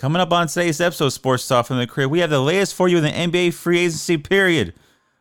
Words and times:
Coming 0.00 0.22
up 0.22 0.32
on 0.32 0.46
today's 0.46 0.80
episode 0.80 1.04
of 1.08 1.12
Sports 1.12 1.46
Talk 1.46 1.66
from 1.66 1.76
the 1.76 1.86
Crib, 1.86 2.10
we 2.10 2.20
have 2.20 2.30
the 2.30 2.40
latest 2.40 2.74
for 2.74 2.88
you 2.88 2.96
in 2.96 3.02
the 3.02 3.10
NBA 3.10 3.52
free 3.52 3.80
agency 3.80 4.16
period. 4.16 4.72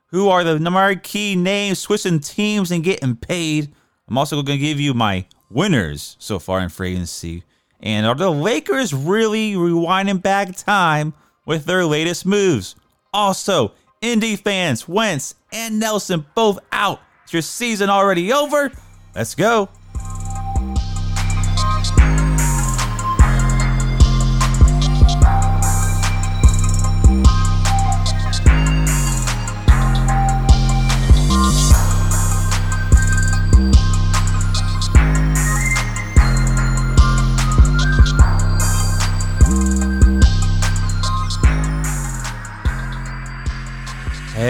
Who 0.05 0.29
are 0.29 0.41
the 0.41 0.57
marquee 0.57 1.35
names 1.35 1.79
switching 1.79 2.21
teams 2.21 2.71
and 2.71 2.81
getting 2.81 3.17
paid? 3.17 3.73
I'm 4.07 4.17
also 4.17 4.41
going 4.41 4.57
to 4.57 4.65
give 4.65 4.79
you 4.79 4.93
my 4.93 5.25
winners 5.49 6.15
so 6.17 6.39
far 6.39 6.61
in 6.61 6.69
free 6.69 6.93
agency. 6.93 7.43
And 7.81 8.05
are 8.05 8.15
the 8.15 8.31
Lakers 8.31 8.93
really 8.93 9.51
rewinding 9.55 10.21
back 10.21 10.55
time 10.55 11.13
with 11.45 11.65
their 11.65 11.83
latest 11.83 12.25
moves? 12.25 12.77
Also, 13.13 13.73
Indy 13.99 14.37
fans, 14.37 14.87
Wentz 14.87 15.35
and 15.51 15.77
Nelson 15.77 16.25
both 16.35 16.57
out. 16.71 17.01
Is 17.25 17.33
your 17.33 17.41
season 17.41 17.89
already 17.89 18.31
over? 18.31 18.71
Let's 19.13 19.35
go. 19.35 19.67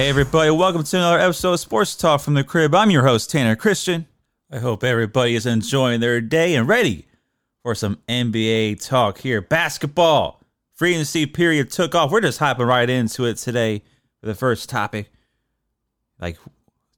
Everybody, 0.10 0.50
welcome 0.50 0.84
to 0.84 0.98
another 0.98 1.20
episode 1.20 1.54
of 1.54 1.60
Sports 1.60 1.96
Talk 1.96 2.22
from 2.22 2.34
the 2.34 2.44
Crib. 2.44 2.74
I'm 2.74 2.90
your 2.90 3.04
host, 3.04 3.30
Tanner 3.30 3.56
Christian. 3.56 4.08
I 4.52 4.58
hope 4.58 4.84
everybody 4.84 5.36
is 5.36 5.46
enjoying 5.46 6.00
their 6.00 6.20
day 6.20 6.56
and 6.56 6.68
ready 6.68 7.06
for 7.62 7.76
some 7.76 8.00
NBA 8.08 8.84
talk 8.84 9.20
here. 9.20 9.40
Basketball, 9.40 10.42
free 10.74 10.94
agency 10.94 11.28
period 11.28 11.70
took 11.70 11.94
off. 11.94 12.10
We're 12.10 12.22
just 12.22 12.40
hopping 12.40 12.66
right 12.66 12.90
into 12.90 13.26
it 13.26 13.38
today 13.38 13.84
for 14.20 14.26
the 14.26 14.34
first 14.34 14.68
topic. 14.68 15.12
Like, 16.20 16.40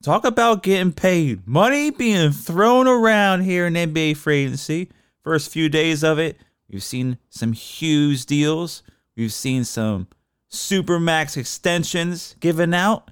talk 0.02 0.24
about 0.24 0.64
getting 0.64 0.94
paid. 0.94 1.46
Money 1.46 1.90
being 1.90 2.32
thrown 2.32 2.88
around 2.88 3.42
here 3.42 3.68
in 3.68 3.74
NBA 3.74 4.16
free 4.16 4.46
agency. 4.46 4.90
First 5.22 5.52
few 5.52 5.68
days 5.68 6.02
of 6.02 6.18
it, 6.18 6.38
we've 6.70 6.82
seen 6.82 7.18
some 7.30 7.52
huge 7.52 8.26
deals. 8.26 8.84
We've 9.18 9.34
seen 9.34 9.66
some 9.66 10.08
supermax 10.52 11.38
extensions 11.38 12.36
given 12.40 12.74
out, 12.74 13.10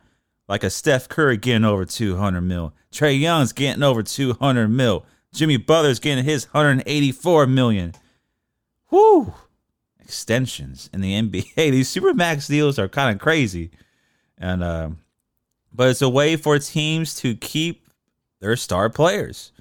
like 0.48 0.64
a 0.64 0.70
Steph 0.70 1.08
Curry 1.10 1.38
getting 1.38 1.66
over 1.66 1.86
200 1.86 2.42
mil, 2.42 2.74
Trae 2.92 3.20
Young's 3.20 3.54
getting 3.54 3.84
over 3.84 4.04
200 4.04 4.68
mil, 4.68 5.06
Jimmy 5.34 5.58
Butler's 5.58 6.00
getting 6.00 6.24
his 6.24 6.46
184 6.54 7.48
million. 7.48 7.94
Whoo! 8.90 9.34
Extensions 10.00 10.90
in 10.92 11.02
the 11.02 11.14
NBA. 11.22 11.56
These 11.56 11.94
supermax 11.94 12.48
deals 12.48 12.78
are 12.80 12.90
kind 12.90 13.16
of 13.16 13.22
crazy, 13.22 13.72
and 14.38 14.64
uh, 14.64 14.90
but 15.74 15.90
it's 15.90 16.02
a 16.02 16.10
way 16.10 16.36
for 16.36 16.58
teams 16.60 17.16
to 17.16 17.36
keep 17.36 17.88
their 18.42 18.56
star 18.56 18.90
players. 18.90 19.52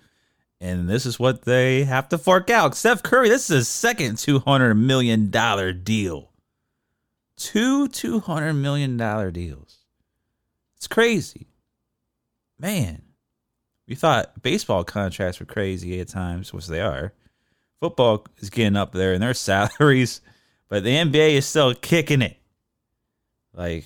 And 0.60 0.88
this 0.88 1.06
is 1.06 1.20
what 1.20 1.42
they 1.42 1.84
have 1.84 2.08
to 2.08 2.18
fork 2.18 2.50
out. 2.50 2.74
Steph 2.74 3.04
Curry, 3.04 3.28
this 3.28 3.48
is 3.48 3.56
his 3.58 3.68
second 3.68 4.16
$200 4.16 4.76
million 4.76 5.30
deal 5.84 6.27
two 7.38 7.88
$200 7.88 8.56
million 8.56 8.96
deals. 9.32 9.78
It's 10.76 10.88
crazy. 10.88 11.46
Man, 12.58 13.02
we 13.86 13.94
thought 13.94 14.42
baseball 14.42 14.84
contracts 14.84 15.40
were 15.40 15.46
crazy 15.46 16.00
at 16.00 16.08
times, 16.08 16.52
which 16.52 16.66
they 16.66 16.80
are. 16.80 17.12
Football 17.80 18.26
is 18.38 18.50
getting 18.50 18.76
up 18.76 18.92
there 18.92 19.12
in 19.14 19.20
their 19.20 19.34
salaries, 19.34 20.20
but 20.68 20.84
the 20.84 20.94
NBA 20.94 21.34
is 21.34 21.46
still 21.46 21.74
kicking 21.74 22.22
it. 22.22 22.36
Like, 23.54 23.84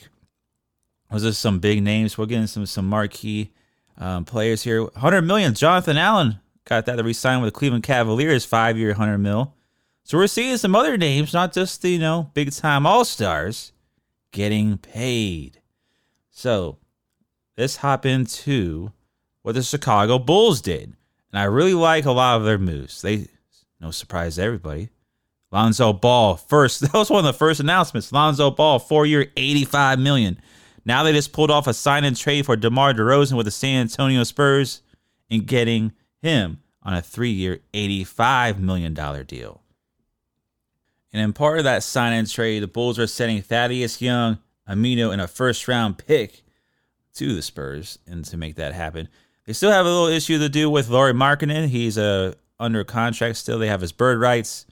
was 1.11 1.23
this 1.23 1.39
some 1.39 1.61
big 1.61 1.83
names? 1.83 2.17
We're 2.17 2.27
getting 2.27 2.47
some 2.47 2.67
some 2.67 2.89
marquee 2.89 3.53
um, 3.99 4.25
players 4.25 4.63
here. 4.63 4.83
100 4.83 5.23
million. 5.23 5.55
Jonathan 5.55 5.97
Allen 5.97 6.41
got 6.65 6.87
that 6.87 6.97
to 6.97 7.03
resign 7.03 7.41
with 7.41 7.53
the 7.53 7.59
Cleveland 7.59 7.85
Cavaliers, 7.85 8.45
five 8.45 8.77
year, 8.79 8.89
100 8.89 9.19
mil. 9.19 9.55
So 10.05 10.19
we're 10.19 10.27
seeing 10.27 10.57
some 10.57 10.75
other 10.75 10.97
names, 10.97 11.33
not 11.33 11.53
just 11.53 11.83
the, 11.83 11.91
you 11.91 11.99
know, 11.99 12.31
big 12.35 12.53
time 12.53 12.87
all 12.87 13.05
stars, 13.05 13.73
getting 14.33 14.79
paid. 14.79 15.61
So 16.31 16.79
let's 17.57 17.77
hop 17.77 18.05
into 18.05 18.93
what 19.43 19.55
the 19.55 19.63
Chicago 19.63 20.19
Bulls 20.19 20.61
did. 20.61 20.95
And 21.31 21.41
I 21.41 21.45
really 21.45 21.75
like 21.75 22.05
a 22.05 22.13
lot 22.13 22.37
of 22.37 22.45
their 22.45 22.59
moves. 22.59 23.01
They 23.03 23.29
no 23.81 23.91
surprise 23.91 24.37
to 24.37 24.43
everybody. 24.43 24.91
Lonzo 25.51 25.93
Ball 25.93 26.37
first. 26.37 26.81
That 26.93 26.95
was 26.95 27.11
one 27.11 27.21
of 27.21 27.33
the 27.33 27.39
first 27.39 27.61
announcements. 27.61 28.13
Lonzo 28.13 28.51
Ball, 28.51 28.79
four 28.79 29.07
year, 29.07 29.27
eighty 29.37 29.65
five 29.65 29.99
million. 29.99 30.39
Now 30.85 31.03
they 31.05 31.13
just 31.13 31.33
pulled 31.33 31.51
off 31.51 31.67
a 31.67 31.75
sign 31.75 32.05
and 32.05 32.17
trade 32.17 32.47
for 32.47 32.57
DeMar 32.57 32.93
DeRozan 32.95 33.37
with 33.37 33.47
the 33.47 33.53
San 33.53 33.83
Antonio 33.83 34.25
Spurs 34.25 34.83
and 35.31 35.47
getting 35.47 35.93
him 36.21 36.61
on 36.83 36.95
a 36.95 37.03
three 37.03 37.31
year, 37.31 37.61
eighty 37.73 38.05
five 38.05 38.61
million 38.61 38.95
dollar 38.95 39.25
deal. 39.25 39.63
And 41.13 41.23
in 41.23 41.33
part 41.33 41.59
of 41.59 41.65
that 41.65 41.83
sign 41.83 42.13
and 42.15 42.29
trade, 42.29 42.63
the 42.63 42.69
Bulls 42.69 42.99
are 42.99 43.07
sending 43.07 43.43
Thaddeus 43.43 44.01
Young, 44.01 44.39
Aminu, 44.69 45.13
and 45.13 45.21
a 45.21 45.29
first 45.29 45.69
round 45.69 45.99
pick 45.99 46.43
to 47.15 47.35
the 47.35 47.43
Spurs. 47.43 47.99
And 48.07 48.25
to 48.27 48.37
make 48.37 48.57
that 48.57 48.73
happen, 48.73 49.09
they 49.47 49.53
still 49.53 49.71
have 49.71 49.85
a 49.85 49.89
little 49.89 50.07
issue 50.07 50.39
to 50.39 50.49
do 50.49 50.71
with 50.71 50.89
Lauri 50.89 51.13
Markkanen. 51.13 51.69
He's 51.69 51.99
uh, 51.99 52.35
under 52.59 52.83
contract 52.85 53.37
still. 53.37 53.59
They 53.59 53.69
have 53.69 53.81
his 53.81 53.93
bird 53.93 54.21
rights. 54.21 54.67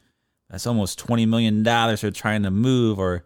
That's 0.49 0.67
almost 0.67 1.05
$20 1.07 1.29
million 1.29 1.63
they're 1.63 2.11
trying 2.11 2.43
to 2.45 2.51
move 2.51 2.99
or 2.99 3.25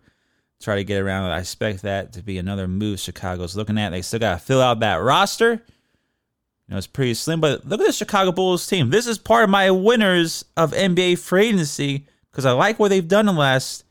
try 0.61 0.77
to 0.77 0.85
get 0.85 1.01
around. 1.01 1.31
I 1.31 1.39
expect 1.39 1.83
that 1.83 2.13
to 2.15 2.23
be 2.23 2.39
another 2.39 2.67
move 2.67 3.01
Chicago's 3.01 3.57
looking 3.57 3.79
at. 3.79 3.91
They 3.91 4.03
still 4.03 4.21
got 4.21 4.39
to 4.39 4.45
fill 4.45 4.61
out 4.61 4.81
that 4.81 4.97
roster. 4.97 5.53
You 5.53 6.73
know, 6.73 6.79
it's 6.79 6.87
pretty 6.87 7.15
slim, 7.15 7.41
but 7.41 7.67
look 7.67 7.81
at 7.81 7.87
the 7.87 7.93
Chicago 7.93 8.33
Bulls 8.33 8.67
team. 8.67 8.91
This 8.91 9.07
is 9.07 9.19
part 9.19 9.45
of 9.45 9.51
my 9.51 9.71
winners 9.71 10.45
of 10.57 10.73
NBA 10.73 11.19
free 11.19 11.49
agency 11.49 12.07
because 12.35 12.47
I 12.47 12.51
like 12.51 12.81
what 12.81 12.89
they've 12.89 13.07
done 13.07 13.27
the 13.27 13.33
last, 13.33 13.85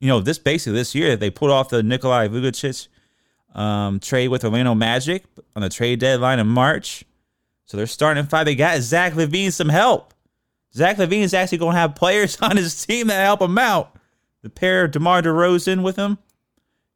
you 0.00 0.08
know, 0.08 0.22
this 0.22 0.38
basically 0.38 0.78
this 0.78 0.94
year. 0.94 1.16
They 1.16 1.28
pulled 1.28 1.50
off 1.50 1.68
the 1.68 1.82
Nikolai 1.82 2.28
Vucevic 2.28 2.88
um, 3.54 4.00
trade 4.00 4.28
with 4.28 4.42
Orlando 4.42 4.74
Magic 4.74 5.24
on 5.54 5.60
the 5.60 5.68
trade 5.68 6.00
deadline 6.00 6.38
in 6.38 6.46
March. 6.46 7.04
So 7.66 7.76
they're 7.76 7.86
starting 7.86 8.24
five. 8.24 8.46
They 8.46 8.54
got 8.54 8.80
Zach 8.80 9.12
LaVine 9.12 9.52
some 9.52 9.68
help. 9.68 10.14
Zach 10.74 10.96
LaVine 10.96 11.20
is 11.20 11.34
actually 11.34 11.58
going 11.58 11.74
to 11.74 11.80
have 11.80 11.94
players 11.94 12.38
on 12.42 12.56
his 12.56 12.86
team 12.86 13.08
that 13.08 13.22
help 13.22 13.42
him 13.42 13.58
out. 13.58 13.94
The 14.40 14.48
pair 14.48 14.84
of 14.84 14.92
DeMar 14.92 15.20
DeRozan 15.20 15.82
with 15.82 15.96
him. 15.96 16.16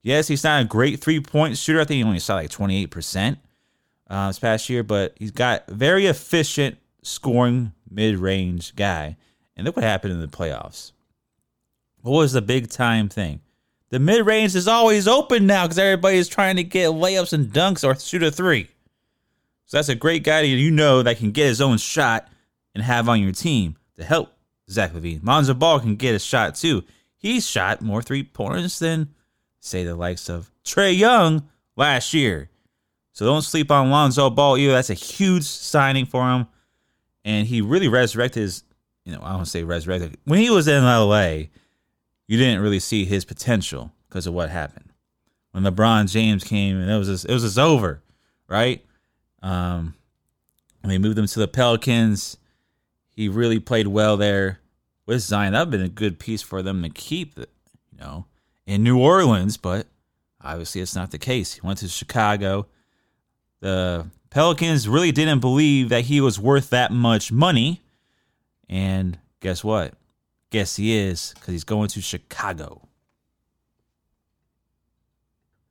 Yes, 0.03 0.27
he's 0.27 0.43
not 0.43 0.63
a 0.63 0.65
great 0.65 1.01
three 1.01 1.21
point 1.21 1.59
shooter. 1.59 1.83
I 1.83 1.85
think 1.85 1.99
he 1.99 2.03
only 2.03 2.19
shot 2.19 2.37
like 2.37 2.51
28% 2.51 3.37
uh, 4.09 4.29
this 4.29 4.39
past 4.39 4.71
year, 4.71 4.83
but 4.83 5.15
he's 5.19 5.33
got 5.33 5.67
very 5.69 6.07
efficient 6.07 6.79
scoring 7.03 7.73
mid 7.91 8.17
range 8.17 8.75
guy. 8.75 9.19
And 9.57 9.67
look 9.67 9.77
what 9.77 9.85
happened 9.85 10.13
in 10.15 10.21
the 10.21 10.27
playoffs. 10.27 10.93
What 12.01 12.19
was 12.19 12.33
the 12.33 12.43
big 12.43 12.71
time 12.71 13.09
thing? 13.09 13.41
The 13.91 13.99
mid 13.99 14.25
range 14.27 14.55
is 14.55 14.67
always 14.67 15.07
open 15.07 15.47
now 15.47 15.65
because 15.65 15.79
everybody's 15.79 16.29
trying 16.29 16.57
to 16.57 16.65
get 16.65 16.91
layups 16.91 17.33
and 17.33 17.53
dunks 17.53 17.87
or 17.87 17.99
shoot 17.99 18.23
a 18.23 18.31
three. 18.31 18.69
So 19.67 19.77
that's 19.77 19.91
a 19.91 19.95
great 19.95 20.25
guy 20.25 20.43
that 20.43 20.47
you 20.47 20.71
know 20.71 21.03
that 21.03 21.19
can 21.19 21.31
get 21.31 21.47
his 21.47 21.61
own 21.61 21.79
shot 21.79 22.29
and 22.75 22.83
have 22.83 23.09
on 23.09 23.21
your 23.21 23.33
team 23.33 23.77
to 23.97 24.05
help 24.05 24.33
Zach 24.71 24.93
LaVine. 24.93 25.25
Lonzo 25.25 25.55
Ball 25.55 25.81
can 25.81 25.97
get 25.97 26.15
a 26.15 26.19
shot 26.19 26.55
too. 26.55 26.85
He's 27.19 27.47
shot 27.47 27.83
more 27.83 28.03
three 28.03 28.23
pointers 28.23 28.79
than, 28.79 29.11
say, 29.61 29.85
the 29.85 29.95
likes 29.95 30.29
of 30.29 30.51
Trae 30.65 30.97
Young 30.97 31.49
last 31.77 32.15
year. 32.15 32.51
So 33.13 33.27
don't 33.27 33.43
sleep 33.43 33.71
on 33.71 33.91
Lonzo 33.91 34.31
Ball 34.31 34.57
either. 34.57 34.73
That's 34.73 34.91
a 34.91 34.95
huge 34.95 35.45
signing 35.45 36.07
for 36.07 36.29
him. 36.31 36.47
And 37.25 37.47
he 37.47 37.61
really 37.61 37.89
resurrected 37.89 38.43
his 38.43 38.65
you 39.05 39.13
know, 39.13 39.21
I 39.23 39.33
don't 39.33 39.47
say 39.47 39.65
resurrected. 39.65 40.17
When 40.25 40.39
he 40.39 40.51
was 40.51 40.69
in 40.69 40.85
LA, 40.85 41.49
you 42.27 42.39
didn't 42.39 42.61
really 42.61 42.81
see 42.81 43.05
his 43.05 43.25
potential 43.25 43.93
because 44.09 44.27
of 44.27 44.35
what 44.35 44.51
happened. 44.51 44.93
When 45.53 45.65
LeBron 45.65 46.11
James 46.11 46.45
came 46.45 46.81
and 46.81 46.91
it 46.91 46.97
was 46.97 47.09
just, 47.09 47.25
it 47.27 47.33
was 47.33 47.43
just 47.43 47.59
over, 47.59 48.03
right? 48.49 48.85
Um, 49.43 49.95
and 50.83 50.91
they 50.91 50.99
moved 50.99 51.19
him 51.19 51.27
to 51.27 51.39
the 51.39 51.49
Pelicans. 51.49 52.39
He 53.11 53.29
really 53.29 53.59
played 53.59 53.89
well 53.89 54.17
there 54.17 54.61
with 55.07 55.21
Zion. 55.21 55.53
That 55.53 55.61
would 55.61 55.73
have 55.75 55.81
been 55.81 55.87
a 55.87 55.89
good 55.89 56.19
piece 56.19 56.43
for 56.43 56.63
them 56.63 56.83
to 56.83 56.89
keep, 56.89 57.37
you 57.37 57.47
know, 57.99 58.27
in 58.67 58.83
New 58.83 58.99
Orleans. 58.99 59.57
But 59.57 59.89
obviously, 60.41 60.81
it's 60.81 60.95
not 60.95 61.11
the 61.11 61.19
case. 61.19 61.55
He 61.55 61.61
went 61.61 61.81
to 61.81 61.89
Chicago. 61.89 62.67
The 63.61 64.07
Pelicans 64.31 64.89
really 64.89 65.13
didn't 65.13 65.41
believe 65.41 65.91
that 65.91 66.05
he 66.05 66.21
was 66.21 66.41
worth 66.41 66.71
that 66.71 66.91
much 66.91 67.31
money 67.31 67.82
and 68.73 69.19
guess 69.41 69.63
what? 69.63 69.93
Guess 70.49 70.77
he 70.77 70.97
is 70.97 71.35
because 71.35 71.53
he's 71.53 71.65
going 71.65 71.89
to 71.89 72.01
Chicago. 72.01 72.89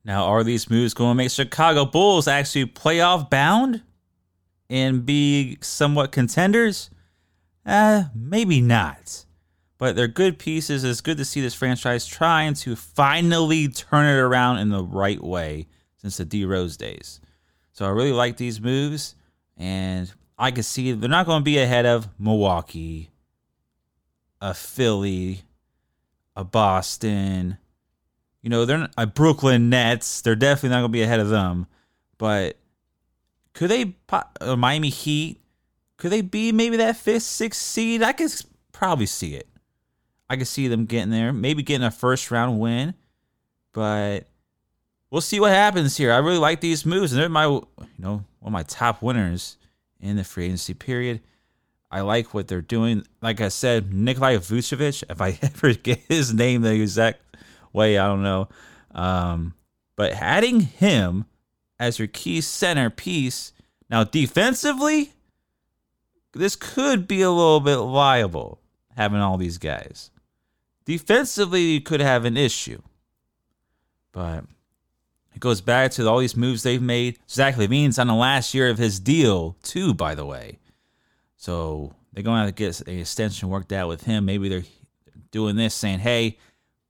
Now, 0.04 0.24
are 0.26 0.44
these 0.44 0.70
moves 0.70 0.94
going 0.94 1.10
to 1.10 1.14
make 1.16 1.30
Chicago 1.32 1.84
Bulls 1.84 2.28
actually 2.28 2.66
playoff 2.66 3.28
bound 3.28 3.82
and 4.70 5.04
be 5.04 5.58
somewhat 5.60 6.12
contenders? 6.12 6.90
Uh, 7.66 8.04
maybe 8.14 8.60
not. 8.60 9.24
but 9.82 9.96
they're 9.96 10.06
good 10.06 10.38
pieces. 10.38 10.84
It's 10.84 11.00
good 11.00 11.16
to 11.18 11.24
see 11.24 11.40
this 11.40 11.54
franchise 11.54 12.06
trying 12.06 12.54
to 12.54 12.76
finally 12.76 13.66
turn 13.66 14.06
it 14.06 14.16
around 14.16 14.58
in 14.58 14.68
the 14.68 14.84
right 14.84 15.20
way 15.20 15.66
since 15.96 16.18
the 16.18 16.24
D 16.24 16.44
Rose 16.44 16.76
days. 16.76 17.20
So 17.72 17.84
I 17.84 17.88
really 17.88 18.12
like 18.12 18.36
these 18.36 18.60
moves, 18.60 19.16
and 19.56 20.12
I 20.38 20.50
can 20.50 20.62
see 20.62 20.92
they're 20.92 21.08
not 21.08 21.26
going 21.26 21.40
to 21.40 21.44
be 21.44 21.58
ahead 21.58 21.86
of 21.86 22.08
Milwaukee, 22.18 23.10
a 24.40 24.54
Philly, 24.54 25.42
a 26.34 26.44
Boston. 26.44 27.58
You 28.42 28.50
know, 28.50 28.64
they're 28.64 28.78
not, 28.78 28.92
a 28.96 29.06
Brooklyn 29.06 29.70
Nets. 29.70 30.20
They're 30.22 30.34
definitely 30.34 30.70
not 30.70 30.80
going 30.80 30.90
to 30.90 30.98
be 30.98 31.02
ahead 31.02 31.20
of 31.20 31.28
them. 31.28 31.66
But 32.18 32.56
could 33.52 33.70
they, 33.70 33.94
uh, 34.10 34.56
Miami 34.56 34.88
Heat, 34.88 35.40
could 35.96 36.10
they 36.10 36.22
be 36.22 36.50
maybe 36.50 36.78
that 36.78 36.96
fifth, 36.96 37.22
sixth 37.22 37.60
seed? 37.60 38.02
I 38.02 38.12
could 38.12 38.32
probably 38.72 39.06
see 39.06 39.34
it. 39.34 39.48
I 40.28 40.36
could 40.36 40.48
see 40.48 40.66
them 40.66 40.86
getting 40.86 41.10
there, 41.10 41.32
maybe 41.32 41.62
getting 41.62 41.86
a 41.86 41.90
first 41.90 42.30
round 42.30 42.58
win. 42.58 42.94
But 43.72 44.26
we'll 45.10 45.20
see 45.20 45.38
what 45.38 45.52
happens 45.52 45.96
here. 45.96 46.10
I 46.12 46.18
really 46.18 46.38
like 46.38 46.60
these 46.60 46.84
moves, 46.84 47.12
and 47.12 47.20
they're 47.20 47.28
my, 47.28 47.46
you 47.46 47.68
know, 47.98 48.24
one 48.40 48.48
of 48.48 48.52
my 48.52 48.62
top 48.64 49.02
winners 49.02 49.58
in 50.02 50.16
the 50.16 50.24
free 50.24 50.46
agency 50.46 50.74
period. 50.74 51.20
I 51.90 52.00
like 52.00 52.34
what 52.34 52.48
they're 52.48 52.60
doing. 52.60 53.06
Like 53.20 53.40
I 53.40 53.48
said, 53.48 53.92
Nikolai 53.92 54.36
Vucevic, 54.36 55.04
if 55.08 55.20
I 55.20 55.38
ever 55.42 55.74
get 55.74 56.00
his 56.08 56.34
name 56.34 56.62
the 56.62 56.74
exact 56.74 57.20
way, 57.72 57.98
I 57.98 58.06
don't 58.06 58.22
know. 58.22 58.48
Um, 58.90 59.54
but 59.96 60.12
adding 60.12 60.60
him 60.60 61.26
as 61.78 61.98
your 61.98 62.08
key 62.08 62.40
centerpiece. 62.40 63.52
Now, 63.90 64.04
defensively, 64.04 65.12
this 66.32 66.54
could 66.56 67.08
be 67.08 67.22
a 67.22 67.30
little 67.30 67.60
bit 67.60 67.76
liable 67.76 68.60
having 68.96 69.20
all 69.20 69.36
these 69.36 69.58
guys. 69.58 70.10
Defensively, 70.84 71.62
you 71.62 71.80
could 71.80 72.00
have 72.00 72.24
an 72.24 72.36
issue. 72.36 72.80
But 74.12 74.44
it 75.34 75.40
goes 75.40 75.60
back 75.60 75.90
to 75.92 76.08
all 76.08 76.18
these 76.18 76.36
moves 76.36 76.62
they've 76.62 76.82
made. 76.82 77.18
Zach 77.28 77.56
LaVine's 77.56 77.98
on 77.98 78.06
the 78.06 78.14
last 78.14 78.54
year 78.54 78.68
of 78.68 78.78
his 78.78 79.00
deal, 79.00 79.56
too, 79.62 79.94
by 79.94 80.14
the 80.14 80.26
way. 80.26 80.58
So 81.36 81.94
they're 82.12 82.22
going 82.22 82.46
to 82.46 82.52
get 82.52 82.80
an 82.82 82.98
extension 82.98 83.48
worked 83.48 83.72
out 83.72 83.88
with 83.88 84.04
him. 84.04 84.24
Maybe 84.24 84.48
they're 84.48 84.64
doing 85.30 85.56
this, 85.56 85.74
saying, 85.74 86.00
hey, 86.00 86.38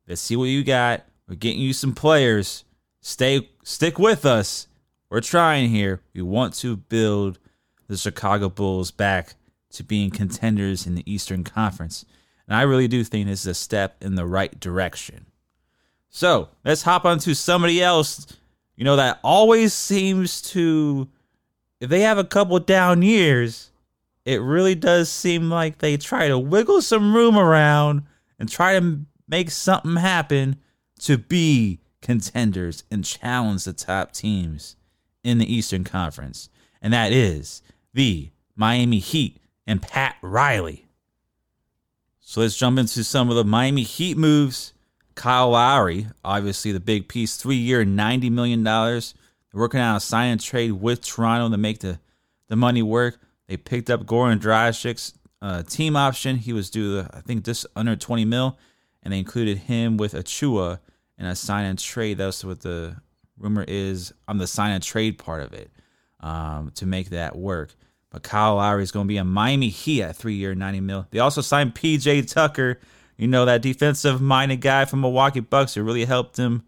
let's 0.08 0.20
see 0.20 0.36
what 0.36 0.44
you 0.44 0.64
got. 0.64 1.04
We're 1.28 1.36
getting 1.36 1.60
you 1.60 1.72
some 1.72 1.94
players. 1.94 2.64
Stay, 3.00 3.48
stick 3.62 3.98
with 3.98 4.26
us. 4.26 4.66
We're 5.08 5.20
trying 5.20 5.70
here. 5.70 6.00
We 6.14 6.22
want 6.22 6.54
to 6.54 6.76
build 6.76 7.38
the 7.86 7.96
Chicago 7.96 8.48
Bulls 8.48 8.90
back 8.90 9.34
to 9.70 9.84
being 9.84 10.10
contenders 10.10 10.86
in 10.86 10.94
the 10.94 11.10
Eastern 11.10 11.44
Conference. 11.44 12.04
And 12.46 12.56
I 12.56 12.62
really 12.62 12.88
do 12.88 13.04
think 13.04 13.26
this 13.26 13.40
is 13.42 13.46
a 13.46 13.54
step 13.54 14.02
in 14.02 14.14
the 14.14 14.26
right 14.26 14.58
direction. 14.58 15.26
So 16.14 16.50
let's 16.62 16.82
hop 16.82 17.06
on 17.06 17.18
to 17.20 17.34
somebody 17.34 17.82
else, 17.82 18.26
you 18.76 18.84
know, 18.84 18.96
that 18.96 19.18
always 19.24 19.72
seems 19.72 20.42
to, 20.52 21.08
if 21.80 21.88
they 21.88 22.02
have 22.02 22.18
a 22.18 22.24
couple 22.24 22.58
down 22.60 23.00
years, 23.00 23.70
it 24.26 24.42
really 24.42 24.74
does 24.74 25.10
seem 25.10 25.48
like 25.48 25.78
they 25.78 25.96
try 25.96 26.28
to 26.28 26.38
wiggle 26.38 26.82
some 26.82 27.16
room 27.16 27.38
around 27.38 28.02
and 28.38 28.48
try 28.48 28.78
to 28.78 29.00
make 29.26 29.50
something 29.50 29.96
happen 29.96 30.56
to 31.00 31.16
be 31.16 31.80
contenders 32.02 32.84
and 32.90 33.06
challenge 33.06 33.64
the 33.64 33.72
top 33.72 34.12
teams 34.12 34.76
in 35.24 35.38
the 35.38 35.52
Eastern 35.52 35.82
Conference. 35.82 36.50
And 36.82 36.92
that 36.92 37.10
is 37.10 37.62
the 37.94 38.30
Miami 38.54 38.98
Heat 38.98 39.40
and 39.66 39.80
Pat 39.80 40.16
Riley. 40.20 40.88
So 42.20 42.42
let's 42.42 42.56
jump 42.56 42.78
into 42.78 43.02
some 43.02 43.30
of 43.30 43.36
the 43.36 43.44
Miami 43.44 43.82
Heat 43.82 44.18
moves 44.18 44.74
Kyle 45.14 45.50
Lowry, 45.50 46.06
obviously 46.24 46.72
the 46.72 46.80
big 46.80 47.08
piece, 47.08 47.36
three 47.36 47.56
year, 47.56 47.84
$90 47.84 48.30
million. 48.30 48.62
Working 49.54 49.80
on 49.80 49.96
a 49.96 50.00
sign 50.00 50.32
and 50.32 50.40
trade 50.40 50.72
with 50.72 51.04
Toronto 51.04 51.50
to 51.50 51.58
make 51.58 51.80
the, 51.80 52.00
the 52.48 52.56
money 52.56 52.82
work. 52.82 53.18
They 53.48 53.58
picked 53.58 53.90
up 53.90 54.06
Goran 54.06 54.40
Dragic's 54.40 55.12
uh, 55.42 55.62
team 55.62 55.94
option. 55.94 56.36
He 56.36 56.54
was 56.54 56.70
due, 56.70 57.06
I 57.12 57.20
think, 57.20 57.44
just 57.44 57.66
under 57.76 57.94
20 57.94 58.24
mil, 58.24 58.56
and 59.02 59.12
they 59.12 59.18
included 59.18 59.58
him 59.58 59.98
with 59.98 60.14
Achiuwa 60.14 60.78
in 61.18 61.26
a 61.26 61.36
sign 61.36 61.66
and 61.66 61.78
trade. 61.78 62.16
That's 62.16 62.44
what 62.44 62.60
the 62.60 62.96
rumor 63.36 63.64
is 63.68 64.14
on 64.26 64.38
the 64.38 64.46
sign 64.46 64.72
and 64.72 64.82
trade 64.82 65.18
part 65.18 65.42
of 65.42 65.52
it 65.52 65.70
um, 66.20 66.70
to 66.76 66.86
make 66.86 67.10
that 67.10 67.36
work. 67.36 67.74
But 68.10 68.22
Kyle 68.22 68.56
Lowry 68.56 68.82
is 68.82 68.92
going 68.92 69.06
to 69.06 69.08
be 69.08 69.16
a 69.16 69.24
Miami 69.24 69.68
Heat 69.68 70.02
at 70.02 70.16
three 70.16 70.34
year, 70.34 70.54
90 70.54 70.80
mil. 70.80 71.06
They 71.10 71.18
also 71.18 71.40
signed 71.40 71.74
PJ 71.74 72.32
Tucker 72.32 72.78
you 73.22 73.28
know, 73.28 73.44
that 73.44 73.62
defensive 73.62 74.20
minded 74.20 74.60
guy 74.60 74.84
from 74.84 75.00
Milwaukee 75.00 75.38
Bucks 75.38 75.74
who 75.74 75.84
really 75.84 76.04
helped 76.04 76.36
him 76.36 76.64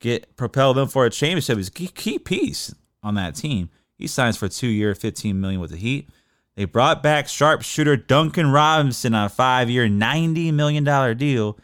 get 0.00 0.36
propel 0.36 0.74
them 0.74 0.88
for 0.88 1.06
a 1.06 1.10
championship. 1.10 1.56
He's 1.56 1.70
key, 1.70 1.86
key 1.86 2.18
piece 2.18 2.74
on 3.04 3.14
that 3.14 3.36
team. 3.36 3.70
He 3.96 4.08
signs 4.08 4.36
for 4.36 4.48
two 4.48 4.66
year, 4.66 4.96
15 4.96 5.40
million 5.40 5.60
with 5.60 5.70
the 5.70 5.76
Heat. 5.76 6.08
They 6.56 6.64
brought 6.64 7.00
back 7.00 7.28
sharpshooter 7.28 7.96
Duncan 7.96 8.50
Robinson 8.50 9.14
on 9.14 9.26
a 9.26 9.28
five 9.28 9.70
year, 9.70 9.86
$90 9.86 10.52
million 10.52 10.82
deal 11.16 11.60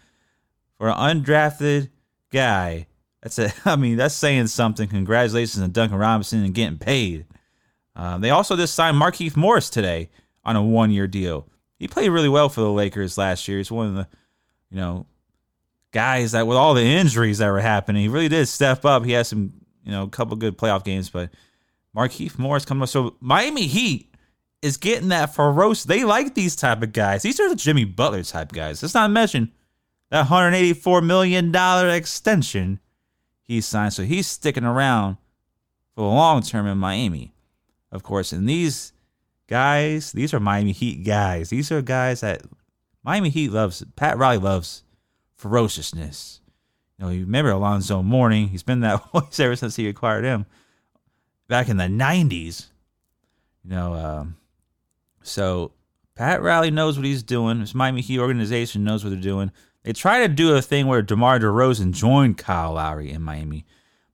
for 0.78 0.88
an 0.88 0.94
undrafted 0.94 1.90
guy. 2.30 2.86
That's 3.24 3.40
a, 3.40 3.52
I 3.64 3.74
mean, 3.74 3.96
that's 3.96 4.14
saying 4.14 4.46
something. 4.46 4.88
Congratulations 4.88 5.60
on 5.60 5.72
Duncan 5.72 5.98
Robinson 5.98 6.44
and 6.44 6.54
getting 6.54 6.78
paid. 6.78 7.26
Uh, 7.96 8.16
they 8.18 8.30
also 8.30 8.54
just 8.54 8.76
signed 8.76 8.96
Markieff 8.96 9.34
Morris 9.34 9.70
today 9.70 10.08
on 10.44 10.54
a 10.54 10.62
one 10.62 10.92
year 10.92 11.08
deal 11.08 11.48
he 11.80 11.88
played 11.88 12.10
really 12.10 12.28
well 12.28 12.50
for 12.50 12.60
the 12.60 12.70
Lakers 12.70 13.16
last 13.16 13.48
year. 13.48 13.56
He's 13.56 13.72
one 13.72 13.88
of 13.88 13.94
the, 13.94 14.06
you 14.70 14.76
know, 14.76 15.06
guys 15.92 16.32
that 16.32 16.46
with 16.46 16.56
all 16.56 16.74
the 16.74 16.84
injuries 16.84 17.38
that 17.38 17.50
were 17.50 17.60
happening, 17.60 18.02
he 18.02 18.08
really 18.08 18.28
did 18.28 18.46
step 18.46 18.84
up. 18.84 19.04
He 19.04 19.12
had 19.12 19.26
some, 19.26 19.52
you 19.84 19.92
know, 19.92 20.04
a 20.04 20.08
couple 20.08 20.36
good 20.36 20.56
playoff 20.56 20.84
games, 20.84 21.10
but 21.10 21.30
Markieff 21.96 22.38
Morris 22.38 22.64
coming 22.64 22.82
up. 22.82 22.88
So 22.88 23.16
Miami 23.20 23.66
Heat 23.66 24.14
is 24.62 24.76
getting 24.76 25.08
that 25.08 25.34
ferocious. 25.34 25.84
They 25.84 26.04
like 26.04 26.34
these 26.34 26.54
type 26.54 26.82
of 26.82 26.92
guys. 26.92 27.22
These 27.22 27.40
are 27.40 27.48
the 27.48 27.56
Jimmy 27.56 27.84
Butler 27.84 28.22
type 28.22 28.52
guys. 28.52 28.82
Let's 28.82 28.94
not 28.94 29.10
mention 29.10 29.52
that 30.10 30.26
$184 30.26 31.04
million 31.04 31.54
extension 31.90 32.80
he 33.42 33.60
signed. 33.60 33.92
So 33.92 34.04
he's 34.04 34.26
sticking 34.26 34.64
around 34.64 35.16
for 35.94 36.02
the 36.02 36.06
long 36.06 36.42
term 36.42 36.66
in 36.66 36.78
Miami, 36.78 37.34
of 37.90 38.02
course. 38.02 38.32
And 38.32 38.48
these 38.48 38.92
guys, 39.48 40.12
these 40.12 40.32
are 40.32 40.40
Miami 40.40 40.72
Heat 40.72 41.04
guys. 41.04 41.50
These 41.50 41.72
are 41.72 41.82
guys 41.82 42.20
that 42.20 42.42
Miami 43.02 43.30
Heat 43.30 43.50
loves. 43.50 43.84
Pat 43.96 44.18
Riley 44.18 44.38
loves 44.38 44.82
ferociousness. 45.34 46.40
You 46.98 47.04
know, 47.04 47.10
you 47.10 47.20
remember 47.22 47.50
Alonzo 47.50 48.02
Mourning? 48.02 48.48
He's 48.48 48.62
been 48.62 48.80
that 48.80 49.12
way 49.14 49.22
ever 49.38 49.56
since 49.56 49.76
he 49.76 49.88
acquired 49.88 50.24
him 50.24 50.46
back 51.48 51.68
in 51.68 51.76
the 51.76 51.84
'90s. 51.84 52.66
You 53.64 53.70
know, 53.70 53.94
um, 53.94 54.36
so 55.22 55.72
Pat 56.14 56.42
Riley 56.42 56.70
knows 56.70 56.96
what 56.96 57.06
he's 57.06 57.22
doing. 57.22 57.60
This 57.60 57.74
Miami 57.74 58.02
Heat 58.02 58.18
organization 58.18 58.84
knows 58.84 59.04
what 59.04 59.10
they're 59.10 59.20
doing. 59.20 59.50
They 59.82 59.92
try 59.92 60.26
to 60.26 60.28
do 60.28 60.54
a 60.54 60.60
thing 60.60 60.86
where 60.86 61.00
DeMar 61.00 61.40
DeRozan 61.40 61.92
joined 61.92 62.36
Kyle 62.36 62.74
Lowry 62.74 63.10
in 63.10 63.22
Miami, 63.22 63.64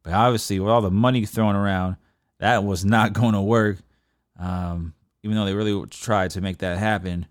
but 0.04 0.12
obviously 0.12 0.60
with 0.60 0.70
all 0.70 0.80
the 0.80 0.92
money 0.92 1.26
thrown 1.26 1.56
around, 1.56 1.96
that 2.38 2.62
was 2.62 2.84
not 2.84 3.12
going 3.14 3.34
to 3.34 3.42
work. 3.42 3.78
Um, 4.38 4.94
even 5.26 5.36
though 5.36 5.44
they 5.44 5.54
really 5.54 5.86
tried 5.88 6.30
to 6.30 6.40
make 6.40 6.58
that 6.58 6.78
happen. 6.78 7.26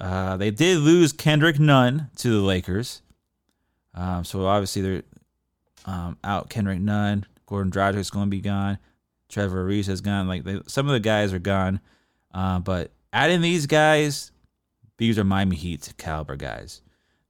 Uh, 0.00 0.36
they 0.36 0.50
did 0.50 0.78
lose 0.78 1.12
Kendrick 1.12 1.58
Nunn 1.58 2.08
to 2.16 2.30
the 2.30 2.40
Lakers. 2.40 3.02
Um, 3.94 4.24
so 4.24 4.46
obviously 4.46 4.82
they're 4.82 5.02
um, 5.84 6.16
out 6.24 6.48
Kendrick 6.48 6.80
Nunn. 6.80 7.26
Goran 7.46 7.70
Dragic's 7.70 8.10
going 8.10 8.26
to 8.26 8.30
be 8.30 8.40
gone. 8.40 8.78
Trevor 9.28 9.66
Ariza 9.66 9.88
has 9.88 10.00
gone. 10.00 10.26
Like 10.26 10.44
they, 10.44 10.60
some 10.66 10.86
of 10.86 10.92
the 10.92 11.00
guys 11.00 11.32
are 11.32 11.38
gone. 11.38 11.80
Uh, 12.32 12.60
but 12.60 12.92
adding 13.12 13.42
these 13.42 13.66
guys, 13.66 14.32
these 14.96 15.18
are 15.18 15.24
Miami 15.24 15.56
Heat 15.56 15.92
caliber 15.98 16.36
guys. 16.36 16.80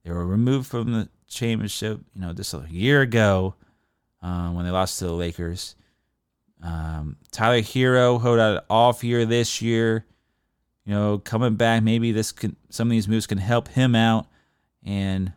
They 0.03 0.11
were 0.11 0.25
removed 0.25 0.67
from 0.67 0.93
the 0.93 1.09
championship, 1.27 1.99
you 2.13 2.21
know, 2.21 2.33
just 2.33 2.53
a 2.53 2.65
year 2.69 3.01
ago 3.01 3.55
uh, 4.21 4.49
when 4.49 4.65
they 4.65 4.71
lost 4.71 4.99
to 4.99 5.05
the 5.05 5.13
Lakers. 5.13 5.75
Um, 6.63 7.17
Tyler 7.31 7.61
Herro 7.61 8.21
held 8.21 8.39
out 8.39 8.65
off 8.69 9.03
year 9.03 9.25
this 9.25 9.61
year. 9.61 10.05
You 10.91 10.97
know, 10.97 11.19
coming 11.19 11.55
back, 11.55 11.83
maybe 11.83 12.11
this 12.11 12.33
can 12.33 12.57
some 12.69 12.89
of 12.89 12.91
these 12.91 13.07
moves 13.07 13.25
can 13.25 13.37
help 13.37 13.69
him 13.69 13.95
out. 13.95 14.27
And 14.83 15.31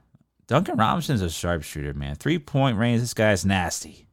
Duncan 0.49 0.77
Robinson's 0.77 1.23
a 1.23 1.31
sharpshooter, 1.31 1.95
man. 1.95 2.17
Three 2.17 2.41
point 2.41 2.77
range, 2.77 3.01
this 3.01 3.15
guy's 3.15 3.47
nasty. 3.47 4.09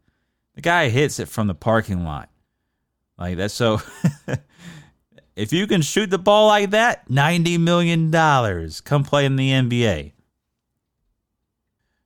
The 0.54 0.62
guy 0.62 0.90
hits 0.90 1.18
it 1.18 1.28
from 1.28 1.48
the 1.48 1.56
parking 1.56 2.04
lot. 2.04 2.30
Like 3.18 3.38
that's 3.38 3.56
so 3.56 3.82
if 5.36 5.52
you 5.52 5.66
can 5.66 5.82
shoot 5.82 6.12
the 6.12 6.20
ball 6.20 6.46
like 6.46 6.70
that, 6.70 7.10
$90 7.10 7.60
million. 7.60 8.12
Come 8.84 9.04
play 9.04 9.26
in 9.26 9.36
the 9.36 9.50
NBA. 9.50 10.04
You 10.04 10.12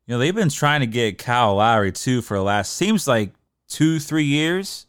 know, 0.07 0.17
they've 0.17 0.33
been 0.33 0.47
trying 0.47 0.79
to 0.79 0.87
get 0.87 1.17
Kyle 1.17 1.55
Lowry 1.55 1.91
too 1.91 2.21
for 2.21 2.37
the 2.37 2.43
last 2.43 2.71
seems 2.71 3.05
like 3.05 3.33
two, 3.67 3.99
three 3.99 4.23
years. 4.23 4.85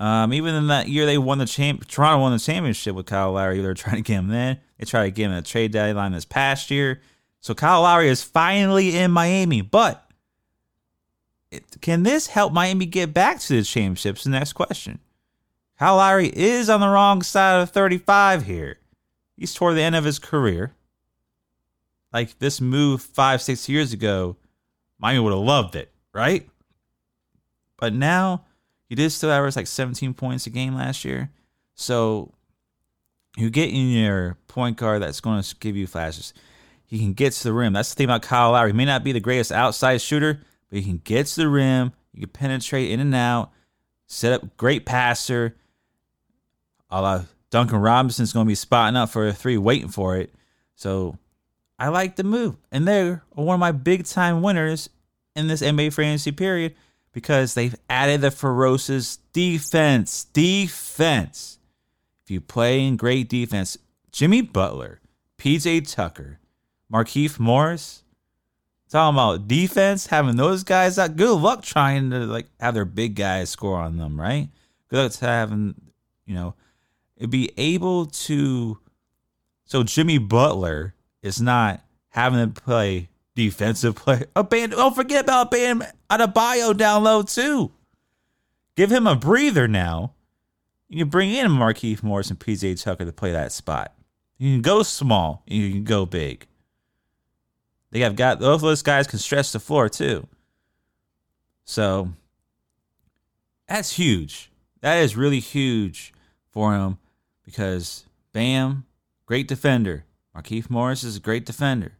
Um, 0.00 0.32
even 0.32 0.54
in 0.54 0.68
that 0.68 0.88
year 0.88 1.04
they 1.04 1.18
won 1.18 1.36
the 1.36 1.44
champ, 1.44 1.86
Toronto 1.86 2.22
won 2.22 2.32
the 2.32 2.38
championship 2.38 2.96
with 2.96 3.04
Kyle 3.04 3.32
Lowry. 3.32 3.60
They 3.60 3.68
were 3.68 3.74
trying 3.74 3.96
to 3.96 4.02
get 4.02 4.14
him 4.14 4.28
then. 4.28 4.58
They 4.78 4.86
tried 4.86 5.04
to 5.04 5.10
get 5.10 5.26
him 5.26 5.32
a 5.32 5.42
trade 5.42 5.72
deadline 5.72 6.12
this 6.12 6.24
past 6.24 6.70
year. 6.70 7.02
So 7.42 7.54
Kyle 7.54 7.82
Lowry 7.82 8.08
is 8.08 8.22
finally 8.22 8.96
in 8.96 9.10
Miami, 9.10 9.60
but 9.60 10.10
it, 11.50 11.64
can 11.82 12.02
this 12.02 12.28
help 12.28 12.54
Miami 12.54 12.86
get 12.86 13.12
back 13.12 13.40
to 13.40 13.56
the 13.56 13.62
championships? 13.62 14.24
The 14.24 14.30
next 14.30 14.54
question. 14.54 15.00
Kyle 15.78 15.96
Lowry 15.96 16.28
is 16.28 16.70
on 16.70 16.80
the 16.80 16.88
wrong 16.88 17.20
side 17.20 17.60
of 17.60 17.70
35 17.70 18.44
here. 18.44 18.78
He's 19.36 19.52
toward 19.52 19.76
the 19.76 19.82
end 19.82 19.96
of 19.96 20.04
his 20.04 20.18
career. 20.18 20.74
Like 22.10 22.38
this 22.38 22.58
move 22.58 23.02
five, 23.02 23.42
six 23.42 23.68
years 23.68 23.92
ago, 23.92 24.36
Miami 24.98 25.20
would 25.20 25.32
have 25.32 25.40
loved 25.40 25.76
it, 25.76 25.92
right? 26.14 26.48
But 27.78 27.92
now 27.92 28.46
he 28.90 28.96
did 28.96 29.10
still 29.10 29.30
average 29.30 29.54
like 29.54 29.68
17 29.68 30.14
points 30.14 30.48
a 30.48 30.50
game 30.50 30.74
last 30.74 31.04
year. 31.04 31.30
So 31.76 32.34
you 33.36 33.48
get 33.48 33.68
in 33.68 33.90
your 33.90 34.36
point 34.48 34.76
guard 34.76 35.00
that's 35.00 35.20
going 35.20 35.40
to 35.40 35.56
give 35.60 35.76
you 35.76 35.86
flashes. 35.86 36.34
He 36.86 36.98
can 36.98 37.12
get 37.12 37.32
to 37.34 37.44
the 37.44 37.52
rim. 37.52 37.72
That's 37.72 37.90
the 37.90 37.98
thing 37.98 38.06
about 38.06 38.22
Kyle 38.22 38.50
Lowry. 38.50 38.72
He 38.72 38.76
may 38.76 38.84
not 38.84 39.04
be 39.04 39.12
the 39.12 39.20
greatest 39.20 39.52
outside 39.52 40.00
shooter, 40.00 40.40
but 40.68 40.80
he 40.80 40.84
can 40.84 40.98
get 40.98 41.26
to 41.28 41.42
the 41.42 41.48
rim. 41.48 41.92
You 42.12 42.22
can 42.22 42.30
penetrate 42.30 42.90
in 42.90 42.98
and 42.98 43.14
out, 43.14 43.52
set 44.08 44.32
up 44.32 44.56
great 44.56 44.84
passer. 44.84 45.54
A 46.90 47.00
la 47.00 47.22
Duncan 47.50 47.78
Robinson's 47.78 48.32
going 48.32 48.46
to 48.46 48.50
be 48.50 48.56
spotting 48.56 48.96
up 48.96 49.10
for 49.10 49.28
a 49.28 49.32
three, 49.32 49.56
waiting 49.56 49.88
for 49.88 50.16
it. 50.16 50.34
So 50.74 51.16
I 51.78 51.90
like 51.90 52.16
the 52.16 52.24
move. 52.24 52.56
And 52.72 52.88
they're 52.88 53.22
one 53.30 53.54
of 53.54 53.60
my 53.60 53.70
big 53.70 54.04
time 54.04 54.42
winners 54.42 54.90
in 55.36 55.46
this 55.46 55.62
NBA 55.62 55.96
agency 55.96 56.32
period 56.32 56.74
because 57.12 57.54
they've 57.54 57.74
added 57.88 58.20
the 58.20 58.30
ferocious 58.30 59.16
defense. 59.32 60.24
Defense. 60.24 61.58
If 62.22 62.30
you 62.30 62.40
play 62.40 62.86
in 62.86 62.96
great 62.96 63.28
defense, 63.28 63.76
Jimmy 64.12 64.42
Butler, 64.42 65.00
PJ 65.38 65.92
Tucker, 65.92 66.38
Markieff 66.92 67.38
Morris, 67.38 68.02
talking 68.88 69.14
about 69.14 69.48
defense, 69.48 70.06
having 70.06 70.36
those 70.36 70.64
guys 70.64 70.98
out. 70.98 71.16
Good 71.16 71.38
luck 71.38 71.62
trying 71.62 72.10
to 72.10 72.20
like 72.20 72.46
have 72.58 72.74
their 72.74 72.84
big 72.84 73.14
guys 73.14 73.50
score 73.50 73.78
on 73.78 73.96
them, 73.96 74.20
right? 74.20 74.48
Good 74.88 75.02
luck 75.04 75.12
to 75.12 75.26
having, 75.26 75.74
you 76.26 76.34
know, 76.34 76.54
be 77.28 77.50
able 77.56 78.06
to. 78.06 78.78
So 79.64 79.82
Jimmy 79.84 80.18
Butler 80.18 80.94
is 81.22 81.40
not 81.40 81.82
having 82.08 82.52
to 82.52 82.60
play 82.60 83.08
defensive 83.36 83.94
play. 83.94 84.24
A 84.34 84.42
band, 84.42 84.72
don't 84.72 84.94
forget 84.94 85.24
about 85.24 85.50
Bam 86.10 86.20
Adebayo 86.20 86.76
down 86.76 87.04
low 87.04 87.22
too. 87.22 87.72
Give 88.76 88.90
him 88.90 89.06
a 89.06 89.16
breather 89.16 89.68
now. 89.68 90.14
You 90.88 91.04
can 91.04 91.08
bring 91.08 91.30
in 91.32 91.48
Markieff 91.48 92.02
Morris 92.02 92.30
and 92.30 92.38
PJ 92.38 92.82
Tucker 92.82 93.04
to 93.04 93.12
play 93.12 93.32
that 93.32 93.52
spot. 93.52 93.94
You 94.38 94.54
can 94.54 94.62
go 94.62 94.82
small, 94.82 95.42
you 95.46 95.70
can 95.70 95.84
go 95.84 96.06
big. 96.06 96.46
They 97.90 98.00
have 98.00 98.16
got 98.16 98.40
both 98.40 98.54
of 98.56 98.60
those 98.62 98.82
guys 98.82 99.06
can 99.06 99.18
stretch 99.18 99.52
the 99.52 99.60
floor 99.60 99.88
too. 99.88 100.26
So 101.64 102.10
that's 103.68 103.92
huge. 103.92 104.50
That 104.80 104.98
is 104.98 105.16
really 105.16 105.40
huge 105.40 106.12
for 106.50 106.74
him 106.74 106.98
because 107.44 108.06
Bam, 108.32 108.84
great 109.26 109.46
defender. 109.46 110.04
Markieff 110.34 110.70
Morris 110.70 111.04
is 111.04 111.16
a 111.16 111.20
great 111.20 111.44
defender. 111.44 111.92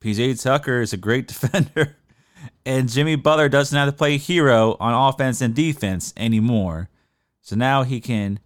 PJ 0.00 0.42
Tucker 0.42 0.80
is 0.80 0.92
a 0.92 0.96
great 0.96 1.28
defender. 1.28 1.97
And 2.64 2.88
Jimmy 2.88 3.16
Butler 3.16 3.48
doesn't 3.48 3.76
have 3.76 3.88
to 3.88 3.96
play 3.96 4.16
hero 4.16 4.76
on 4.80 5.08
offense 5.08 5.40
and 5.40 5.54
defense 5.54 6.12
anymore. 6.16 6.88
So 7.40 7.56
now 7.56 7.82
he 7.82 8.00
can 8.00 8.40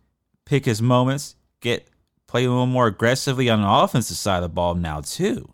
pick 0.45 0.65
his 0.65 0.81
moments, 0.81 1.37
get 1.61 1.89
play 2.27 2.45
a 2.45 2.49
little 2.49 2.67
more 2.67 2.87
aggressively 2.87 3.51
on 3.51 3.61
the 3.61 3.69
offensive 3.69 4.17
side 4.17 4.37
of 4.37 4.43
the 4.43 4.49
ball 4.49 4.75
now 4.75 5.01
too. 5.01 5.53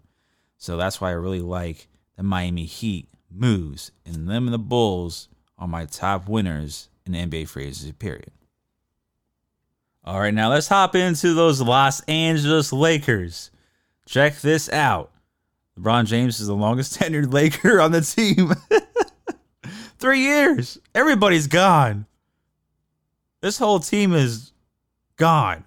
So 0.57 0.77
that's 0.77 1.01
why 1.01 1.09
I 1.09 1.13
really 1.13 1.41
like 1.41 1.89
the 2.17 2.23
Miami 2.23 2.67
Heat 2.67 3.09
moves, 3.31 3.91
and 4.05 4.29
them 4.29 4.47
and 4.47 4.55
the 4.55 4.59
Bulls 4.59 5.29
are 5.59 5.69
my 5.69 5.87
top 5.87 6.29
winners 6.29 6.89
in 7.07 7.13
the 7.13 7.19
NBA 7.19 7.49
free 7.49 7.65
agency 7.65 7.93
period. 7.93 8.33
All 10.05 10.21
right, 10.21 10.33
now 10.33 10.51
let's 10.51 10.69
hop 10.69 10.95
into 10.95 11.35
those 11.35 11.61
Los 11.61 12.01
Angeles 12.03 12.73
Lakers. 12.73 13.51
Check 14.07 14.41
this 14.41 14.69
out. 14.71 15.13
LeBron 15.79 16.07
James 16.07 16.41
is 16.41 16.47
the 16.47 16.55
longest 16.55 16.95
tenured 16.99 17.33
Laker 17.33 17.81
on 17.81 17.93
the 17.93 18.01
team. 18.01 18.55
Three 19.99 20.21
years. 20.21 20.79
Everybody's 20.95 21.47
gone. 21.47 22.07
This 23.41 23.59
whole 23.59 23.81
team 23.81 24.13
is 24.13 24.53
gone. 25.17 25.65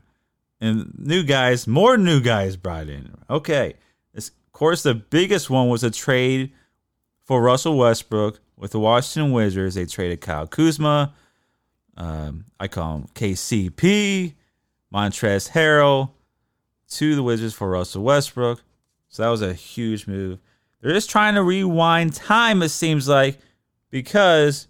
And 0.60 0.94
new 0.98 1.24
guys, 1.24 1.68
more 1.68 1.98
new 1.98 2.22
guys 2.22 2.56
brought 2.56 2.88
in. 2.88 3.16
Okay. 3.30 3.76
This 4.14 4.32
course, 4.52 4.84
the 4.84 4.94
biggest 4.94 5.50
one 5.50 5.70
was 5.70 5.84
a 5.84 5.90
trade 5.92 6.52
for 7.24 7.42
Russell 7.42 7.78
Westbrook 7.78 8.40
with 8.56 8.72
the 8.72 8.80
Washington 8.80 9.32
Wizards. 9.32 9.76
They 9.76 9.86
traded 9.86 10.22
Kyle 10.22 10.48
Kuzma. 10.48 11.14
Um, 11.98 12.46
I 12.60 12.68
call 12.68 12.98
him 12.98 13.08
KCP, 13.16 14.36
Montrezl 14.94 15.52
Harrell 15.52 16.12
to 16.92 17.16
the 17.16 17.24
Wizards 17.24 17.54
for 17.54 17.70
Russell 17.70 18.04
Westbrook. 18.04 18.64
So 19.12 19.24
that 19.24 19.30
was 19.30 19.42
a 19.42 19.54
huge 19.54 20.08
move. 20.08 20.40
They're 20.80 20.94
just 20.94 21.10
trying 21.10 21.36
to 21.36 21.44
rewind 21.44 22.14
time, 22.16 22.64
it 22.64 22.70
seems 22.70 23.08
like, 23.08 23.38
because 23.90 24.68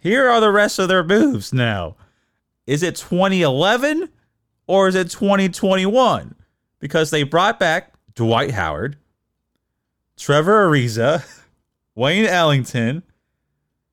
here 0.00 0.28
are 0.28 0.40
the 0.40 0.50
rest 0.50 0.78
of 0.78 0.88
their 0.88 1.04
moves 1.04 1.52
now. 1.52 1.96
Is 2.66 2.82
it 2.82 2.96
2011 2.96 4.10
or 4.66 4.88
is 4.88 4.94
it 4.96 5.10
2021? 5.10 6.34
Because 6.80 7.10
they 7.10 7.22
brought 7.22 7.58
back 7.58 7.94
Dwight 8.14 8.50
Howard, 8.50 8.98
Trevor 10.18 10.68
Ariza, 10.68 11.24
Wayne 11.94 12.26
Ellington, 12.26 13.04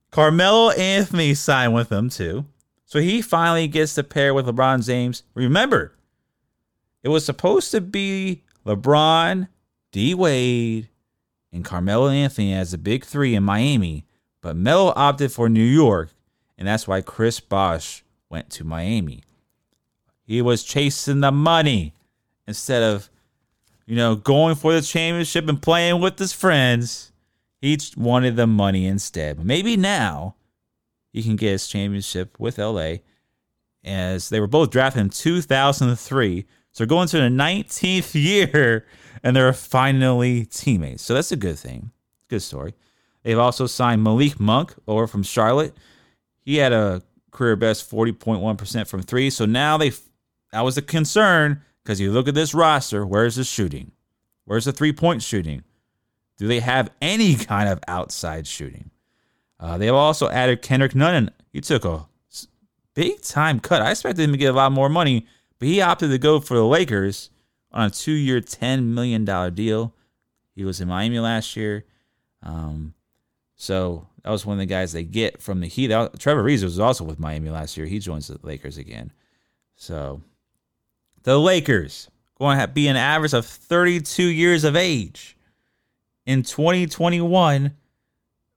Carmelo 0.09 0.71
Anthony 0.71 1.33
signed 1.35 1.73
with 1.73 1.89
them 1.89 2.09
too. 2.09 2.45
So 2.85 2.99
he 2.99 3.21
finally 3.21 3.67
gets 3.67 3.95
to 3.95 4.03
pair 4.03 4.33
with 4.33 4.47
LeBron 4.47 4.85
James. 4.85 5.23
Remember, 5.35 5.95
it 7.03 7.09
was 7.09 7.23
supposed 7.23 7.71
to 7.71 7.79
be 7.79 8.43
LeBron, 8.65 9.47
D 9.91 10.13
Wade, 10.13 10.89
and 11.51 11.65
Carmelo 11.65 12.09
Anthony 12.09 12.53
as 12.53 12.71
the 12.71 12.77
big 12.77 13.05
three 13.05 13.35
in 13.35 13.43
Miami, 13.43 14.05
but 14.41 14.55
Melo 14.55 14.93
opted 14.95 15.31
for 15.31 15.49
New 15.49 15.63
York, 15.63 16.11
and 16.57 16.67
that's 16.67 16.87
why 16.87 17.01
Chris 17.01 17.39
Bosh 17.39 18.03
went 18.29 18.49
to 18.51 18.63
Miami. 18.63 19.23
He 20.23 20.41
was 20.41 20.63
chasing 20.63 21.19
the 21.19 21.31
money 21.31 21.93
instead 22.47 22.83
of 22.83 23.09
you 23.91 23.97
know, 23.97 24.15
going 24.15 24.55
for 24.55 24.71
the 24.71 24.81
championship 24.81 25.49
and 25.49 25.61
playing 25.61 25.99
with 25.99 26.17
his 26.17 26.31
friends. 26.31 27.11
He 27.59 27.77
wanted 27.97 28.37
the 28.37 28.47
money 28.47 28.85
instead. 28.85 29.43
Maybe 29.43 29.75
now 29.75 30.35
he 31.11 31.21
can 31.21 31.35
get 31.35 31.51
his 31.51 31.67
championship 31.67 32.39
with 32.39 32.57
LA 32.57 32.99
as 33.83 34.29
they 34.29 34.39
were 34.39 34.47
both 34.47 34.69
drafted 34.69 35.01
in 35.01 35.09
2003. 35.09 36.45
So 36.71 36.83
they're 36.83 36.87
going 36.87 37.07
to 37.09 37.17
the 37.17 37.23
19th 37.23 38.13
year 38.13 38.85
and 39.23 39.35
they're 39.35 39.53
finally 39.53 40.45
teammates. 40.45 41.03
So 41.03 41.13
that's 41.13 41.31
a 41.31 41.35
good 41.35 41.59
thing. 41.59 41.91
Good 42.27 42.41
story. 42.41 42.73
They've 43.23 43.37
also 43.37 43.67
signed 43.67 44.03
Malik 44.03 44.39
Monk 44.39 44.73
over 44.87 45.05
from 45.05 45.23
Charlotte. 45.23 45.75
He 46.43 46.57
had 46.57 46.73
a 46.73 47.01
career 47.31 47.55
best 47.55 47.89
40.1% 47.89 48.87
from 48.87 49.01
three. 49.01 49.29
So 49.29 49.45
now 49.45 49.77
they 49.77 49.91
that 50.51 50.61
was 50.61 50.77
a 50.77 50.81
concern 50.81 51.61
because 51.83 51.99
you 51.99 52.11
look 52.11 52.27
at 52.27 52.35
this 52.35 52.53
roster, 52.53 53.05
where's 53.05 53.35
the 53.35 53.43
shooting? 53.43 53.91
Where's 54.45 54.65
the 54.65 54.73
three 54.73 54.93
point 54.93 55.21
shooting? 55.21 55.63
Do 56.37 56.47
they 56.47 56.59
have 56.59 56.91
any 57.01 57.35
kind 57.51 57.69
of 57.69 57.79
outside 57.87 58.47
shooting? 58.47 58.91
Uh, 59.59 59.77
they 59.77 59.85
have 59.85 59.95
also 59.95 60.29
added 60.29 60.61
Kendrick 60.61 60.95
Nunn. 60.95 61.29
He 61.53 61.61
took 61.61 61.85
a 61.85 62.07
big 62.95 63.21
time 63.21 63.59
cut. 63.59 63.81
I 63.81 63.91
expected 63.91 64.23
him 64.23 64.31
to 64.31 64.37
get 64.37 64.53
a 64.53 64.57
lot 64.57 64.71
more 64.71 64.89
money, 64.89 65.27
but 65.61 65.67
he 65.67 65.79
opted 65.79 66.09
to 66.09 66.17
go 66.17 66.39
for 66.39 66.55
the 66.55 66.65
Lakers 66.65 67.29
on 67.71 67.85
a 67.85 67.89
two 67.91 68.13
year, 68.13 68.41
$10 68.41 68.83
million 68.83 69.23
deal. 69.53 69.93
He 70.55 70.65
was 70.65 70.81
in 70.81 70.87
Miami 70.87 71.19
last 71.19 71.55
year. 71.55 71.85
Um, 72.41 72.95
so 73.57 74.07
that 74.23 74.31
was 74.31 74.43
one 74.43 74.55
of 74.55 74.59
the 74.59 74.65
guys 74.65 74.91
they 74.91 75.03
get 75.03 75.39
from 75.39 75.59
the 75.59 75.67
Heat. 75.67 75.89
Trevor 76.17 76.41
Ariza 76.41 76.63
was 76.63 76.79
also 76.79 77.03
with 77.03 77.19
Miami 77.19 77.51
last 77.51 77.77
year. 77.77 77.85
He 77.85 77.99
joins 77.99 78.25
the 78.27 78.39
Lakers 78.41 78.79
again. 78.79 79.11
So 79.75 80.21
the 81.21 81.39
Lakers 81.39 82.09
going 82.39 82.57
to 82.57 82.67
be 82.67 82.87
an 82.87 82.95
average 82.95 83.35
of 83.35 83.45
32 83.45 84.23
years 84.23 84.63
of 84.63 84.75
age. 84.75 85.37
In 86.25 86.41
2021, 86.41 87.75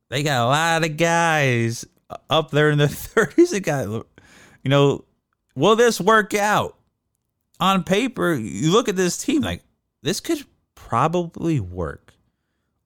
they 0.09 0.23
got 0.23 0.43
a 0.43 0.47
lot 0.47 0.85
of 0.87 0.97
guys 0.97 1.85
up 2.31 2.51
there 2.51 2.71
in 2.71 2.79
the 2.79 2.87
30s. 2.87 3.51
They 3.51 3.61
got, 3.61 3.89
you 3.89 4.71
know, 4.71 5.05
will 5.55 5.77
this 5.77 6.01
work 6.01 6.33
out? 6.33 6.79
On 7.61 7.85
paper, 7.85 8.35
you 8.35 8.73
look 8.73 8.89
at 8.89 8.97
this 8.97 9.17
team 9.17 9.43
like 9.43 9.63
this 10.03 10.21
could 10.21 10.45
probably 10.75 11.61
work, 11.61 12.15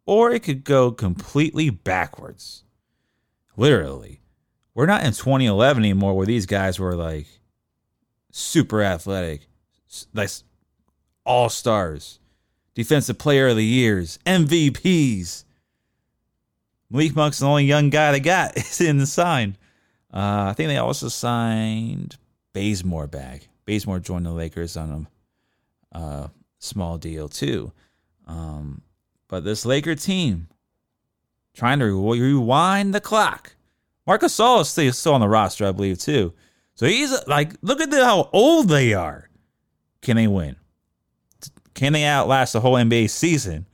or 0.06 0.30
it 0.30 0.42
could 0.42 0.64
go 0.64 0.92
completely 0.92 1.70
backwards. 1.70 2.64
Literally, 3.56 4.20
we're 4.75 4.87
not 4.87 5.02
in 5.02 5.12
2011 5.12 5.82
anymore 5.82 6.14
where 6.14 6.26
these 6.26 6.46
guys 6.46 6.78
were 6.78 6.94
like 6.94 7.26
super 8.30 8.82
athletic 8.82 9.48
like 10.14 10.30
all 11.25 11.48
stars. 11.48 12.20
Defensive 12.75 13.18
Player 13.18 13.48
of 13.48 13.56
the 13.56 13.64
Years, 13.64 14.18
MVPs. 14.25 15.44
Malik 16.90 17.16
Monk's 17.16 17.40
the 17.40 17.46
only 17.46 17.64
young 17.64 17.90
guy 17.90 18.12
they 18.12 18.20
got 18.20 18.56
is 18.56 18.80
in 18.80 18.98
the 18.98 19.06
sign. 19.06 19.56
Uh, 20.12 20.46
I 20.48 20.54
think 20.56 20.68
they 20.68 20.78
also 20.78 21.08
signed 21.08 22.16
Bazemore 22.52 23.08
back. 23.08 23.48
Bazemore 23.68 23.98
joined 23.98 24.25
the 24.25 24.32
Lakers 24.32 24.78
on 24.78 25.06
a 25.92 25.98
uh, 25.98 26.28
small 26.58 26.96
deal 26.96 27.28
too. 27.28 27.70
Um, 28.26 28.80
but 29.28 29.44
this 29.44 29.66
Laker 29.66 29.94
team 29.94 30.48
trying 31.54 31.78
to 31.80 31.84
rewind 31.84 32.94
the 32.94 33.00
clock. 33.00 33.56
Marcus 34.06 34.34
Gasol 34.34 34.62
is 34.62 34.68
still, 34.70 34.92
still 34.94 35.14
on 35.14 35.20
the 35.20 35.28
roster, 35.28 35.66
I 35.66 35.72
believe, 35.72 35.98
too. 35.98 36.32
So 36.76 36.87
he's 36.87 37.14
like, 37.26 37.56
look 37.60 37.82
at 37.82 37.90
the, 37.90 38.02
how 38.02 38.30
old 38.32 38.70
they 38.70 38.94
are. 38.94 39.28
Can 40.00 40.16
they 40.16 40.28
win? 40.28 40.56
Can 41.75 41.92
they 41.92 42.04
outlast 42.04 42.54
the 42.54 42.60
whole 42.60 42.76
NBA 42.76 43.10
season? 43.10 43.66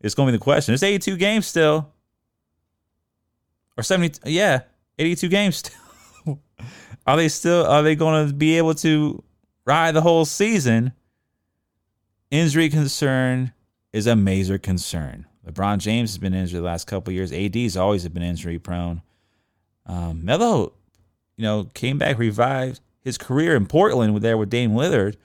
It's 0.00 0.14
going 0.14 0.28
to 0.28 0.32
be 0.32 0.38
the 0.38 0.44
question. 0.44 0.72
It's 0.72 0.84
82 0.84 1.16
games 1.16 1.48
still. 1.48 1.92
Or 3.76 3.82
70, 3.82 4.20
yeah, 4.30 4.60
82 5.00 5.28
games 5.28 5.56
still. 5.56 6.38
are 7.08 7.16
they 7.16 7.28
still, 7.28 7.66
are 7.66 7.82
they 7.82 7.96
going 7.96 8.28
to 8.28 8.32
be 8.32 8.56
able 8.58 8.76
to 8.76 9.24
ride 9.64 9.94
the 9.94 10.02
whole 10.02 10.24
season? 10.24 10.92
Injury 12.30 12.68
concern 12.68 13.52
is 13.92 14.06
a 14.06 14.16
major 14.16 14.58
concern. 14.58 15.26
LeBron 15.46 15.78
James 15.78 16.10
has 16.10 16.18
been 16.18 16.34
injured 16.34 16.60
the 16.60 16.64
last 16.64 16.86
couple 16.86 17.12
years. 17.12 17.32
AD's 17.32 17.76
always 17.76 18.06
been 18.08 18.22
injury 18.22 18.58
prone. 18.58 19.02
Um, 19.86 20.24
Melo, 20.24 20.72
you 21.36 21.42
know, 21.42 21.64
came 21.74 21.98
back, 21.98 22.18
revived 22.18 22.80
his 23.00 23.18
career 23.18 23.56
in 23.56 23.66
Portland 23.66 24.14
with 24.14 24.22
there 24.22 24.38
with 24.38 24.50
Dame 24.50 24.72
Lillard. 24.72 25.16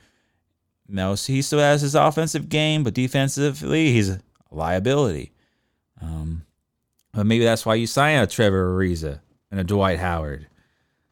Know, 0.89 1.15
so 1.15 1.33
he 1.33 1.41
still 1.41 1.59
has 1.59 1.81
his 1.81 1.95
offensive 1.95 2.47
game, 2.47 2.83
but 2.83 2.93
defensively, 2.93 3.91
he's 3.91 4.09
a 4.09 4.21
liability. 4.51 5.33
Um, 6.01 6.45
but 7.11 7.25
maybe 7.25 7.43
that's 7.43 7.65
why 7.65 7.75
you 7.75 7.87
sign 7.87 8.19
a 8.19 8.27
Trevor 8.27 8.73
Ariza 8.73 9.19
and 9.51 9.59
a 9.59 9.65
Dwight 9.65 9.99
Howard 9.99 10.47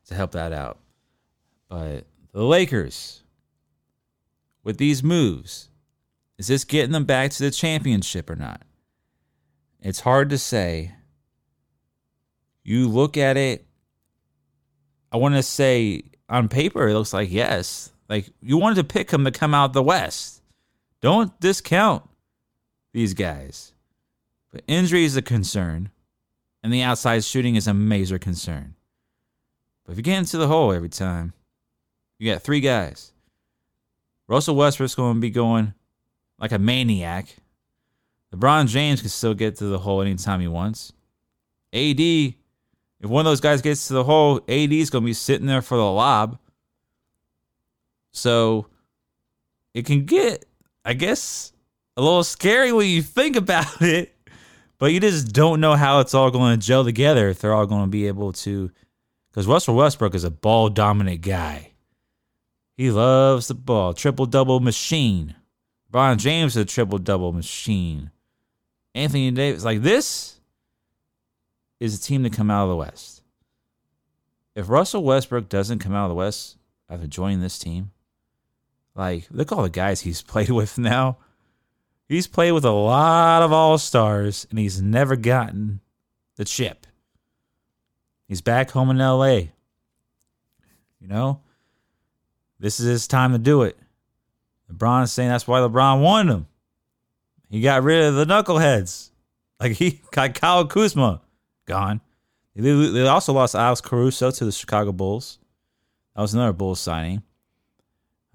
to 0.07 0.15
help 0.15 0.31
that 0.31 0.53
out. 0.53 0.79
But 1.67 2.05
the 2.35 2.43
Lakers, 2.43 3.23
with 4.61 4.77
these 4.77 5.01
moves, 5.01 5.69
is 6.37 6.47
this 6.47 6.65
getting 6.65 6.91
them 6.91 7.05
back 7.05 7.31
to 7.31 7.41
the 7.41 7.49
championship 7.49 8.29
or 8.29 8.35
not? 8.35 8.61
It's 9.79 10.01
hard 10.01 10.29
to 10.31 10.37
say. 10.37 10.91
You 12.61 12.89
look 12.89 13.15
at 13.15 13.37
it, 13.37 13.65
I 15.13 15.17
want 15.17 15.35
to 15.35 15.43
say 15.43 16.03
on 16.27 16.49
paper, 16.49 16.89
it 16.89 16.93
looks 16.93 17.13
like 17.13 17.31
yes. 17.31 17.93
Like 18.09 18.29
you 18.41 18.57
wanted 18.57 18.75
to 18.75 18.93
pick 18.93 19.11
them 19.11 19.23
to 19.23 19.31
come 19.31 19.53
out 19.53 19.71
the 19.71 19.81
West. 19.81 20.41
Don't 20.99 21.39
discount 21.39 22.03
these 22.91 23.13
guys. 23.13 23.71
But 24.51 24.65
injury 24.67 25.05
is 25.05 25.15
a 25.15 25.21
concern, 25.21 25.89
and 26.61 26.73
the 26.73 26.81
outside 26.81 27.23
shooting 27.23 27.55
is 27.55 27.67
a 27.67 27.73
major 27.73 28.19
concern. 28.19 28.75
But 29.85 29.93
if 29.93 29.97
you 29.99 30.03
get 30.03 30.17
into 30.17 30.37
the 30.37 30.47
hole 30.47 30.73
every 30.73 30.89
time, 30.89 31.31
you 32.19 32.31
got 32.31 32.41
three 32.41 32.59
guys. 32.59 33.11
Russell 34.27 34.55
Westbrook's 34.55 34.95
going 34.95 35.15
to 35.15 35.19
be 35.19 35.29
going 35.29 35.73
like 36.39 36.51
a 36.51 36.59
maniac. 36.59 37.35
LeBron 38.33 38.67
James 38.67 39.01
can 39.01 39.09
still 39.09 39.33
get 39.33 39.57
to 39.57 39.65
the 39.65 39.79
hole 39.79 40.01
anytime 40.01 40.41
he 40.41 40.47
wants. 40.47 40.91
AD, 41.73 41.99
if 41.99 42.35
one 43.01 43.25
of 43.25 43.29
those 43.29 43.41
guys 43.41 43.61
gets 43.61 43.87
to 43.87 43.93
the 43.93 44.03
hole, 44.03 44.37
AD 44.47 44.71
is 44.71 44.89
going 44.89 45.03
to 45.03 45.05
be 45.05 45.13
sitting 45.13 45.45
there 45.45 45.61
for 45.61 45.77
the 45.77 45.83
lob. 45.83 46.39
So 48.11 48.67
it 49.73 49.85
can 49.85 50.05
get, 50.05 50.45
I 50.83 50.93
guess, 50.93 51.53
a 51.97 52.01
little 52.01 52.23
scary 52.23 52.71
when 52.71 52.87
you 52.87 53.01
think 53.01 53.35
about 53.35 53.67
it. 53.81 54.11
But 54.77 54.91
you 54.91 54.99
just 54.99 55.31
don't 55.31 55.61
know 55.61 55.75
how 55.75 55.99
it's 55.99 56.13
all 56.13 56.31
going 56.31 56.59
to 56.59 56.65
gel 56.65 56.83
together 56.83 57.29
if 57.29 57.39
they're 57.39 57.53
all 57.53 57.65
going 57.65 57.85
to 57.85 57.89
be 57.89 58.07
able 58.07 58.33
to. 58.33 58.71
Because 59.29 59.47
Russell 59.47 59.75
Westbrook 59.75 60.15
is 60.15 60.23
a 60.23 60.31
ball 60.31 60.69
dominant 60.69 61.21
guy. 61.21 61.71
He 62.75 62.91
loves 62.91 63.47
the 63.47 63.53
ball, 63.53 63.93
triple 63.93 64.25
double 64.25 64.59
machine. 64.59 65.35
Brian 65.89 66.17
James 66.17 66.57
is 66.57 66.63
a 66.63 66.65
triple 66.65 66.97
double 66.97 67.31
machine. 67.31 68.11
Anthony 68.93 69.31
Davis, 69.31 69.63
like 69.63 69.81
this 69.81 70.39
is 71.79 71.97
a 71.97 72.01
team 72.01 72.23
to 72.23 72.29
come 72.29 72.51
out 72.51 72.63
of 72.63 72.69
the 72.69 72.75
West. 72.75 73.21
If 74.55 74.69
Russell 74.69 75.03
Westbrook 75.03 75.49
doesn't 75.49 75.79
come 75.79 75.93
out 75.93 76.05
of 76.05 76.09
the 76.09 76.15
West 76.15 76.57
after 76.89 77.07
joining 77.07 77.41
this 77.41 77.59
team, 77.59 77.91
like 78.95 79.27
look 79.31 79.51
all 79.51 79.63
the 79.63 79.69
guys 79.69 80.01
he's 80.01 80.21
played 80.23 80.49
with 80.49 80.77
now. 80.77 81.17
He's 82.07 82.27
played 82.27 82.51
with 82.51 82.65
a 82.65 82.71
lot 82.71 83.41
of 83.41 83.51
all 83.51 83.77
stars 83.77 84.45
and 84.49 84.59
he's 84.59 84.81
never 84.81 85.15
gotten 85.15 85.79
the 86.35 86.45
chip. 86.45 86.85
He's 88.27 88.41
back 88.41 88.71
home 88.71 88.89
in 88.89 88.97
LA. 88.97 89.35
You 90.99 91.07
know, 91.07 91.41
this 92.59 92.79
is 92.79 92.85
his 92.87 93.07
time 93.07 93.31
to 93.33 93.37
do 93.37 93.63
it. 93.63 93.77
LeBron 94.71 95.03
is 95.03 95.13
saying 95.13 95.29
that's 95.29 95.47
why 95.47 95.59
LeBron 95.59 96.01
wanted 96.01 96.33
him. 96.33 96.47
He 97.49 97.61
got 97.61 97.83
rid 97.83 98.03
of 98.05 98.15
the 98.15 98.25
knuckleheads. 98.25 99.11
Like 99.59 99.73
he 99.73 100.01
got 100.11 100.33
Kyle 100.33 100.65
Kuzma 100.65 101.21
gone. 101.65 102.01
They 102.55 103.05
also 103.07 103.33
lost 103.33 103.53
Alex 103.53 103.81
Caruso 103.81 104.31
to 104.31 104.45
the 104.45 104.51
Chicago 104.51 104.91
Bulls. 104.91 105.39
That 106.15 106.21
was 106.21 106.33
another 106.33 106.53
Bulls 106.53 106.79
signing. 106.79 107.21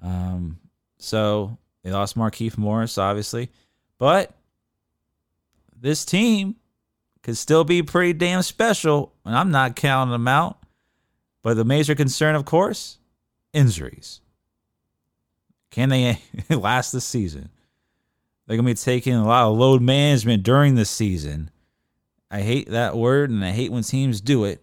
Um, 0.02 0.58
so 0.98 1.56
they 1.82 1.90
lost 1.90 2.16
Markieff 2.16 2.58
Morris, 2.58 2.98
obviously. 2.98 3.50
But 3.98 4.34
this 5.74 6.04
team 6.04 6.56
could 7.22 7.36
still 7.36 7.64
be 7.64 7.82
pretty 7.82 8.12
damn 8.12 8.42
special, 8.42 9.12
and 9.24 9.34
I'm 9.34 9.50
not 9.50 9.76
counting 9.76 10.12
them 10.12 10.28
out. 10.28 10.58
But 11.42 11.54
the 11.54 11.64
major 11.64 11.94
concern, 11.94 12.34
of 12.34 12.44
course, 12.44 12.98
injuries. 13.52 14.20
Can 15.70 15.88
they 15.88 16.20
last 16.50 16.92
the 16.92 17.00
season? 17.00 17.50
They're 18.46 18.56
going 18.56 18.66
to 18.66 18.74
be 18.74 18.74
taking 18.74 19.14
a 19.14 19.26
lot 19.26 19.48
of 19.48 19.56
load 19.56 19.80
management 19.80 20.42
during 20.42 20.74
the 20.74 20.84
season. 20.84 21.50
I 22.30 22.40
hate 22.40 22.70
that 22.70 22.96
word 22.96 23.30
and 23.30 23.44
I 23.44 23.50
hate 23.50 23.72
when 23.72 23.82
teams 23.82 24.20
do 24.20 24.44
it, 24.44 24.62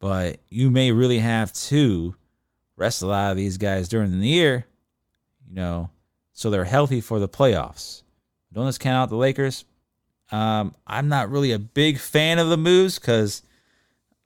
but 0.00 0.40
you 0.48 0.70
may 0.70 0.92
really 0.92 1.18
have 1.18 1.52
to 1.52 2.14
rest 2.76 3.02
a 3.02 3.06
lot 3.06 3.30
of 3.30 3.36
these 3.36 3.58
guys 3.58 3.88
during 3.88 4.18
the 4.18 4.26
year, 4.26 4.66
you 5.48 5.54
know, 5.54 5.90
so 6.32 6.50
they're 6.50 6.64
healthy 6.64 7.00
for 7.00 7.18
the 7.18 7.28
playoffs. 7.28 8.02
Don't 8.52 8.66
just 8.66 8.80
count 8.80 8.96
out 8.96 9.08
the 9.10 9.16
Lakers. 9.16 9.64
Um, 10.32 10.74
I'm 10.86 11.08
not 11.08 11.30
really 11.30 11.52
a 11.52 11.58
big 11.58 11.98
fan 11.98 12.38
of 12.38 12.48
the 12.48 12.56
moves 12.56 12.98
because 12.98 13.42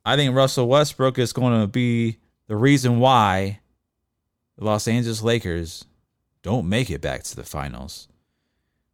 I 0.03 0.15
think 0.15 0.35
Russell 0.35 0.67
Westbrook 0.67 1.19
is 1.19 1.33
going 1.33 1.59
to 1.61 1.67
be 1.67 2.17
the 2.47 2.55
reason 2.55 2.99
why 2.99 3.59
the 4.57 4.65
Los 4.65 4.87
Angeles 4.87 5.21
Lakers 5.21 5.85
don't 6.41 6.69
make 6.69 6.89
it 6.89 7.01
back 7.01 7.23
to 7.23 7.35
the 7.35 7.43
finals 7.43 8.07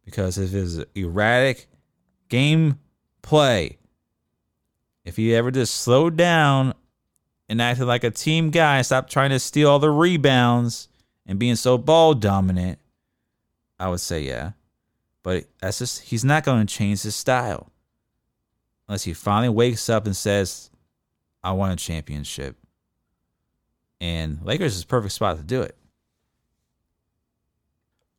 because 0.04 0.38
of 0.38 0.50
his 0.50 0.84
erratic 0.94 1.68
game 2.28 2.78
play. 3.20 3.78
If 5.04 5.16
he 5.16 5.34
ever 5.34 5.50
just 5.50 5.74
slowed 5.74 6.16
down 6.16 6.74
and 7.48 7.60
acted 7.60 7.86
like 7.86 8.04
a 8.04 8.10
team 8.10 8.50
guy, 8.50 8.82
stopped 8.82 9.12
trying 9.12 9.30
to 9.30 9.38
steal 9.38 9.68
all 9.68 9.78
the 9.78 9.90
rebounds 9.90 10.88
and 11.26 11.38
being 11.38 11.56
so 11.56 11.76
ball 11.76 12.14
dominant, 12.14 12.78
I 13.78 13.88
would 13.88 14.00
say 14.00 14.22
yeah. 14.22 14.52
But 15.22 15.44
that's 15.60 15.78
just 15.78 16.02
he's 16.02 16.24
not 16.24 16.44
going 16.44 16.66
to 16.66 16.74
change 16.74 17.02
his 17.02 17.14
style 17.14 17.70
unless 18.88 19.04
he 19.04 19.12
finally 19.12 19.48
wakes 19.48 19.88
up 19.88 20.06
and 20.06 20.16
says, 20.16 20.70
"I 21.44 21.52
want 21.52 21.72
a 21.72 21.84
championship." 21.84 22.56
And 24.02 24.40
Lakers 24.42 24.76
is 24.76 24.84
perfect 24.84 25.12
spot 25.14 25.36
to 25.36 25.44
do 25.44 25.62
it. 25.62 25.76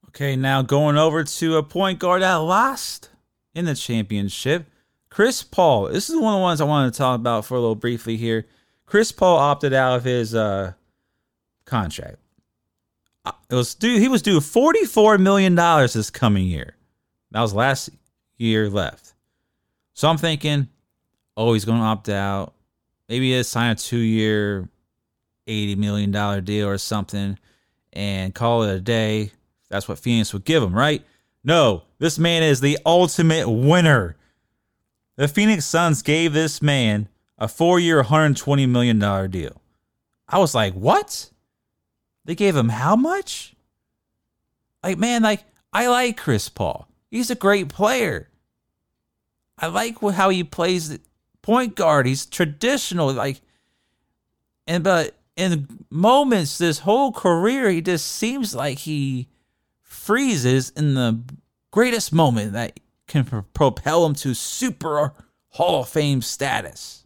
Okay, 0.08 0.38
now 0.38 0.62
going 0.62 0.98
over 0.98 1.26
to 1.26 1.58
a 1.58 1.64
point 1.64 2.00
guard 2.00 2.22
that 2.22 2.36
lost 2.36 3.10
in 3.54 3.66
the 3.66 3.76
championship. 3.76 4.66
Chris 5.10 5.44
Paul. 5.44 5.88
This 5.88 6.10
is 6.10 6.16
one 6.16 6.34
of 6.34 6.40
the 6.40 6.42
ones 6.42 6.62
I 6.62 6.64
wanted 6.64 6.94
to 6.94 6.98
talk 6.98 7.20
about 7.20 7.44
for 7.44 7.56
a 7.56 7.60
little 7.60 7.76
briefly 7.76 8.16
here. 8.16 8.48
Chris 8.86 9.12
Paul 9.12 9.38
opted 9.38 9.74
out 9.74 9.98
of 9.98 10.06
his 10.06 10.34
uh, 10.34 10.72
contract. 11.66 12.16
Uh, 13.26 13.34
it 13.50 13.56
was 13.56 13.76
due. 13.76 14.00
He 14.00 14.08
was 14.08 14.22
due 14.22 14.40
forty 14.40 14.86
four 14.86 15.18
million 15.18 15.54
dollars 15.54 15.92
this 15.92 16.10
coming 16.10 16.48
year. 16.48 16.78
That 17.32 17.42
was 17.42 17.54
last 17.54 17.90
year 18.38 18.70
left. 18.70 19.16
So 19.94 20.08
I'm 20.08 20.18
thinking, 20.18 20.70
oh, 21.36 21.52
he's 21.52 21.66
going 21.66 21.80
to 21.80 21.86
opt 21.86 22.08
out. 22.08 22.54
Maybe 23.10 23.34
he'll 23.34 23.44
sign 23.44 23.72
a 23.72 23.76
two 23.76 23.98
year, 23.98 24.70
$80 25.48 25.78
million 25.78 26.44
deal 26.44 26.68
or 26.68 26.78
something 26.78 27.38
and 27.92 28.34
call 28.34 28.64
it 28.64 28.76
a 28.76 28.80
day. 28.80 29.32
That's 29.70 29.88
what 29.88 30.00
Phoenix 30.00 30.34
would 30.34 30.46
give 30.46 30.64
him, 30.64 30.74
right? 30.74 31.04
No, 31.44 31.84
this 32.00 32.18
man 32.18 32.44
is 32.44 32.62
the 32.62 32.78
ultimate 32.86 33.50
winner. 33.50 34.16
The 35.16 35.28
Phoenix 35.28 35.66
Suns 35.66 36.02
gave 36.02 36.34
this 36.34 36.62
man 36.62 37.08
a 37.38 37.48
four 37.48 37.80
year, 37.80 38.04
$120 38.04 38.68
million 38.70 39.00
deal. 39.30 39.62
I 40.28 40.40
was 40.40 40.56
like, 40.56 40.74
what? 40.74 41.30
They 42.26 42.36
gave 42.36 42.56
him 42.56 42.70
how 42.70 42.96
much? 42.96 43.54
Like, 44.84 44.98
man, 44.98 45.24
like, 45.24 45.44
I 45.72 45.88
like 45.88 46.18
Chris 46.18 46.50
Paul. 46.50 46.88
He's 47.10 47.30
a 47.30 47.36
great 47.36 47.70
player. 47.70 48.30
I 49.58 49.68
like 49.68 50.00
how 50.00 50.30
he 50.30 50.44
plays 50.44 50.90
the 50.90 51.00
point 51.42 51.76
guard. 51.76 52.06
He's 52.06 52.26
traditional, 52.26 53.12
like, 53.14 53.42
and 54.66 54.84
but 54.84 55.16
in 55.36 55.86
moments 55.90 56.58
this 56.58 56.80
whole 56.80 57.12
career, 57.12 57.70
he 57.70 57.82
just 57.82 58.06
seems 58.08 58.54
like 58.54 58.80
he 58.80 59.28
freezes 59.82 60.70
in 60.72 60.94
the 60.94 61.24
greatest 61.72 62.14
moment 62.14 62.54
that 62.54 62.80
can 63.08 63.26
propel 63.54 64.06
him 64.06 64.14
to 64.16 64.34
super 64.34 65.14
Hall 65.50 65.82
of 65.82 65.90
Fame 65.90 66.22
status. 66.22 67.06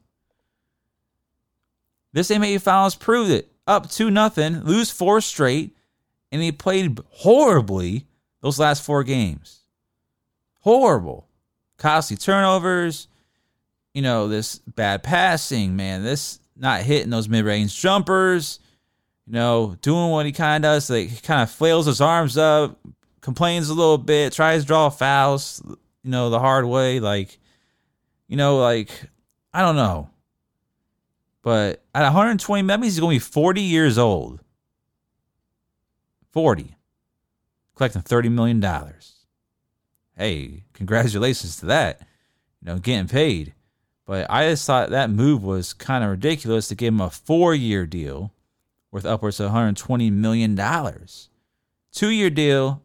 This 2.13 2.29
NBA 2.29 2.61
Finals 2.61 2.95
proved 2.95 3.31
it. 3.31 3.51
Up 3.65 3.89
two 3.89 4.09
nothing, 4.09 4.63
lose 4.63 4.89
four 4.89 5.19
straight, 5.19 5.75
and 6.31 6.41
he 6.41 6.51
played 6.51 6.99
horribly 7.09 8.07
those 8.41 8.59
last 8.59 8.83
four 8.83 9.03
games. 9.03 9.59
Horrible. 10.61 11.27
Costly 11.77 12.15
turnovers, 12.15 13.07
you 13.93 14.01
know, 14.01 14.27
this 14.27 14.59
bad 14.59 15.03
passing, 15.03 15.75
man, 15.75 16.03
this 16.03 16.39
not 16.57 16.81
hitting 16.81 17.09
those 17.09 17.29
mid 17.29 17.45
range 17.45 17.79
jumpers, 17.79 18.59
you 19.25 19.33
know, 19.33 19.77
doing 19.81 20.09
what 20.09 20.25
he 20.25 20.31
kind 20.31 20.63
of 20.63 20.69
does. 20.69 20.89
Like 20.89 21.09
he 21.09 21.19
kind 21.21 21.41
of 21.41 21.51
flails 21.51 21.85
his 21.85 22.01
arms 22.01 22.37
up, 22.37 22.79
complains 23.21 23.69
a 23.69 23.73
little 23.73 23.97
bit, 23.97 24.33
tries 24.33 24.61
to 24.61 24.67
draw 24.67 24.89
fouls, 24.89 25.61
you 26.03 26.11
know, 26.11 26.29
the 26.29 26.39
hard 26.39 26.65
way. 26.65 26.99
Like, 26.99 27.39
you 28.27 28.37
know, 28.37 28.57
like, 28.57 28.89
I 29.53 29.61
don't 29.61 29.75
know. 29.75 30.09
But 31.41 31.83
at 31.95 32.03
120, 32.03 32.67
that 32.67 32.79
means 32.79 32.93
he's 32.93 32.99
going 32.99 33.19
to 33.19 33.25
be 33.25 33.31
40 33.31 33.61
years 33.61 33.97
old. 33.97 34.41
40. 36.31 36.75
Collecting 37.75 38.01
$30 38.01 38.31
million. 38.31 38.65
Hey, 40.17 40.63
congratulations 40.73 41.57
to 41.57 41.67
that. 41.67 42.01
You 42.61 42.67
know, 42.67 42.79
getting 42.79 43.07
paid. 43.07 43.53
But 44.07 44.25
I 44.29 44.49
just 44.49 44.65
thought 44.65 44.89
that 44.89 45.09
move 45.09 45.43
was 45.43 45.73
kind 45.73 46.03
of 46.03 46.09
ridiculous 46.09 46.69
to 46.69 46.75
give 46.75 46.93
him 46.93 47.01
a 47.01 47.09
four 47.09 47.53
year 47.53 47.85
deal 47.85 48.31
worth 48.89 49.05
upwards 49.05 49.39
of 49.39 49.51
$120 49.51 50.11
million. 50.11 50.57
Two 51.91 52.09
year 52.09 52.29
deal, 52.29 52.81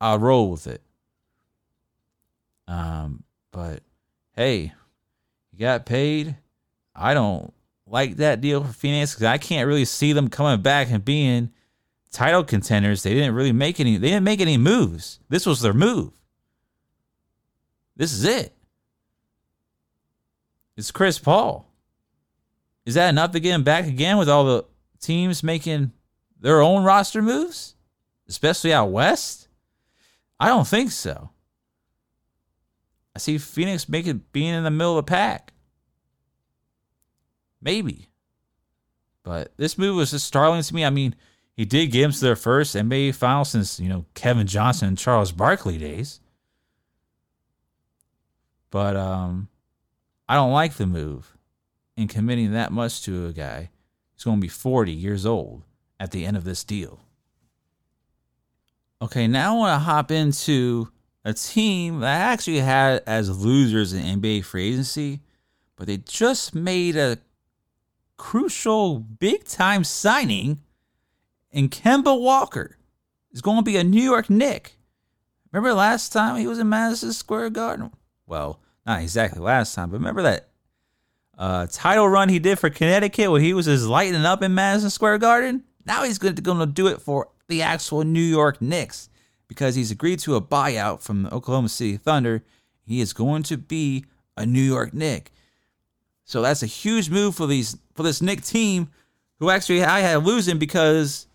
I'll 0.00 0.18
roll 0.18 0.50
with 0.50 0.66
it. 0.66 0.82
Um, 2.68 3.24
but 3.50 3.82
hey, 4.36 4.74
you 5.50 5.58
got 5.58 5.86
paid. 5.86 6.36
I 6.94 7.14
don't 7.14 7.54
like 7.86 8.16
that 8.16 8.42
deal 8.42 8.62
for 8.62 8.72
Phoenix 8.72 9.14
because 9.14 9.26
I 9.26 9.38
can't 9.38 9.66
really 9.66 9.86
see 9.86 10.12
them 10.12 10.28
coming 10.28 10.60
back 10.60 10.90
and 10.90 11.02
being 11.02 11.50
title 12.12 12.44
contenders. 12.44 13.02
They 13.02 13.14
didn't 13.14 13.34
really 13.34 13.52
make 13.52 13.80
any. 13.80 13.96
They 13.96 14.08
didn't 14.08 14.24
make 14.24 14.42
any 14.42 14.58
moves. 14.58 15.20
This 15.30 15.46
was 15.46 15.62
their 15.62 15.72
move. 15.72 16.12
This 17.96 18.12
is 18.12 18.24
it. 18.24 18.54
It's 20.80 20.90
Chris 20.90 21.18
Paul. 21.18 21.70
Is 22.86 22.94
that 22.94 23.10
enough 23.10 23.32
to 23.32 23.40
get 23.40 23.54
him 23.54 23.64
back 23.64 23.86
again 23.86 24.16
with 24.16 24.30
all 24.30 24.46
the 24.46 24.64
teams 24.98 25.42
making 25.42 25.92
their 26.40 26.62
own 26.62 26.84
roster 26.84 27.20
moves, 27.20 27.74
especially 28.30 28.72
out 28.72 28.90
west? 28.90 29.48
I 30.40 30.48
don't 30.48 30.66
think 30.66 30.90
so. 30.90 31.28
I 33.14 33.18
see 33.18 33.36
Phoenix 33.36 33.90
making 33.90 34.24
being 34.32 34.54
in 34.54 34.64
the 34.64 34.70
middle 34.70 34.98
of 34.98 35.04
the 35.04 35.10
pack. 35.10 35.52
Maybe. 37.60 38.08
But 39.22 39.52
this 39.58 39.76
move 39.76 39.96
was 39.96 40.12
just 40.12 40.26
startling 40.26 40.62
to 40.62 40.74
me. 40.74 40.86
I 40.86 40.88
mean, 40.90 41.14
he 41.52 41.66
did 41.66 41.88
get 41.88 42.04
him 42.04 42.12
to 42.12 42.20
their 42.20 42.36
first 42.36 42.74
NBA 42.74 43.16
final 43.16 43.44
since, 43.44 43.78
you 43.78 43.90
know, 43.90 44.06
Kevin 44.14 44.46
Johnson 44.46 44.88
and 44.88 44.96
Charles 44.96 45.30
Barkley 45.30 45.76
days. 45.76 46.20
But 48.70 48.96
um 48.96 49.49
I 50.30 50.36
don't 50.36 50.52
like 50.52 50.74
the 50.74 50.86
move 50.86 51.36
in 51.96 52.06
committing 52.06 52.52
that 52.52 52.70
much 52.70 53.02
to 53.02 53.26
a 53.26 53.32
guy 53.32 53.70
who's 54.12 54.22
going 54.22 54.36
to 54.36 54.40
be 54.40 54.46
40 54.46 54.92
years 54.92 55.26
old 55.26 55.64
at 55.98 56.12
the 56.12 56.24
end 56.24 56.36
of 56.36 56.44
this 56.44 56.62
deal. 56.62 57.00
Okay, 59.02 59.26
now 59.26 59.56
I 59.56 59.58
want 59.58 59.74
to 59.74 59.84
hop 59.84 60.12
into 60.12 60.92
a 61.24 61.32
team 61.32 61.98
that 61.98 62.14
I 62.14 62.32
actually 62.32 62.60
had 62.60 63.02
as 63.08 63.44
losers 63.44 63.92
in 63.92 64.20
NBA 64.20 64.44
free 64.44 64.68
agency, 64.68 65.18
but 65.74 65.88
they 65.88 65.96
just 65.96 66.54
made 66.54 66.94
a 66.94 67.18
crucial 68.16 69.00
big 69.00 69.42
time 69.46 69.82
signing 69.82 70.60
in 71.50 71.68
Kemba 71.68 72.16
Walker. 72.16 72.76
Is 73.32 73.42
going 73.42 73.56
to 73.56 73.64
be 73.64 73.76
a 73.76 73.82
New 73.82 74.00
York 74.00 74.30
Knick. 74.30 74.76
Remember 75.50 75.74
last 75.74 76.12
time 76.12 76.36
he 76.36 76.46
was 76.46 76.60
in 76.60 76.68
Madison 76.68 77.12
Square 77.12 77.50
Garden? 77.50 77.90
Well, 78.28 78.60
not 78.90 79.02
exactly 79.02 79.40
last 79.40 79.74
time, 79.74 79.90
but 79.90 79.98
remember 79.98 80.22
that 80.22 80.48
uh, 81.38 81.66
title 81.70 82.08
run 82.08 82.28
he 82.28 82.40
did 82.40 82.58
for 82.58 82.70
Connecticut 82.70 83.30
when 83.30 83.40
he 83.40 83.54
was 83.54 83.66
just 83.66 83.86
lighting 83.86 84.26
up 84.26 84.42
in 84.42 84.52
Madison 84.52 84.90
Square 84.90 85.18
Garden? 85.18 85.62
Now 85.86 86.02
he's 86.02 86.18
going 86.18 86.34
to 86.34 86.66
do 86.66 86.88
it 86.88 87.00
for 87.00 87.28
the 87.46 87.62
actual 87.62 88.02
New 88.02 88.20
York 88.20 88.60
Knicks 88.60 89.08
because 89.46 89.76
he's 89.76 89.92
agreed 89.92 90.18
to 90.20 90.34
a 90.34 90.42
buyout 90.42 91.02
from 91.02 91.22
the 91.22 91.32
Oklahoma 91.32 91.68
City 91.68 91.96
Thunder. 91.96 92.42
He 92.84 93.00
is 93.00 93.12
going 93.12 93.44
to 93.44 93.56
be 93.56 94.06
a 94.36 94.44
New 94.44 94.60
York 94.60 94.92
Knick. 94.92 95.30
So 96.24 96.42
that's 96.42 96.62
a 96.62 96.66
huge 96.66 97.10
move 97.10 97.36
for 97.36 97.46
these 97.46 97.76
for 97.94 98.02
this 98.02 98.20
Knick 98.20 98.42
team, 98.42 98.90
who 99.38 99.50
actually 99.50 99.84
I 99.84 100.00
had 100.00 100.24
losing 100.24 100.58
because 100.58 101.26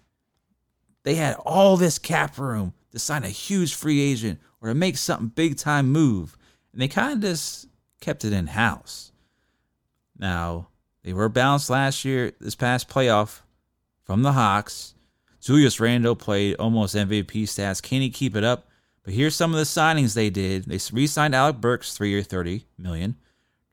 they 1.04 1.16
had 1.16 1.36
all 1.46 1.78
this 1.78 2.00
cap 2.00 2.38
room 2.38 2.74
to 2.92 3.00
sign 3.00 3.24
a 3.24 3.30
huge 3.30 3.74
free 3.76 4.02
agent 4.02 4.40
or 4.62 4.70
to 4.70 4.76
make 4.76 4.98
something 4.98 5.30
big 5.30 5.58
time 5.58 5.90
move, 5.90 6.38
and 6.76 6.82
they 6.82 6.90
kind 6.90 7.14
of 7.14 7.22
just 7.22 7.70
kept 8.02 8.26
it 8.26 8.34
in 8.34 8.48
house. 8.48 9.14
Now 10.20 10.68
they 11.04 11.14
were 11.14 11.30
bounced 11.30 11.70
last 11.70 12.04
year, 12.04 12.34
this 12.42 12.56
past 12.56 12.90
playoff, 12.90 13.40
from 14.04 14.24
the 14.24 14.34
Hawks. 14.34 14.94
Julius 15.40 15.80
Randle 15.80 16.18
played 16.18 16.56
almost 16.58 16.96
MVP 16.96 17.44
stats. 17.44 17.82
Can 17.82 18.02
he 18.02 18.10
keep 18.10 18.36
it 18.36 18.44
up? 18.44 18.68
But 19.04 19.14
here's 19.14 19.36
some 19.36 19.52
of 19.52 19.58
the 19.58 19.64
signings 19.64 20.16
they 20.16 20.30
did. 20.30 20.66
They 20.66 20.80
re-signed 20.92 21.34
Alec 21.34 21.62
Burks, 21.62 21.96
three-year, 21.96 22.24
thirty 22.24 22.66
million. 22.78 23.16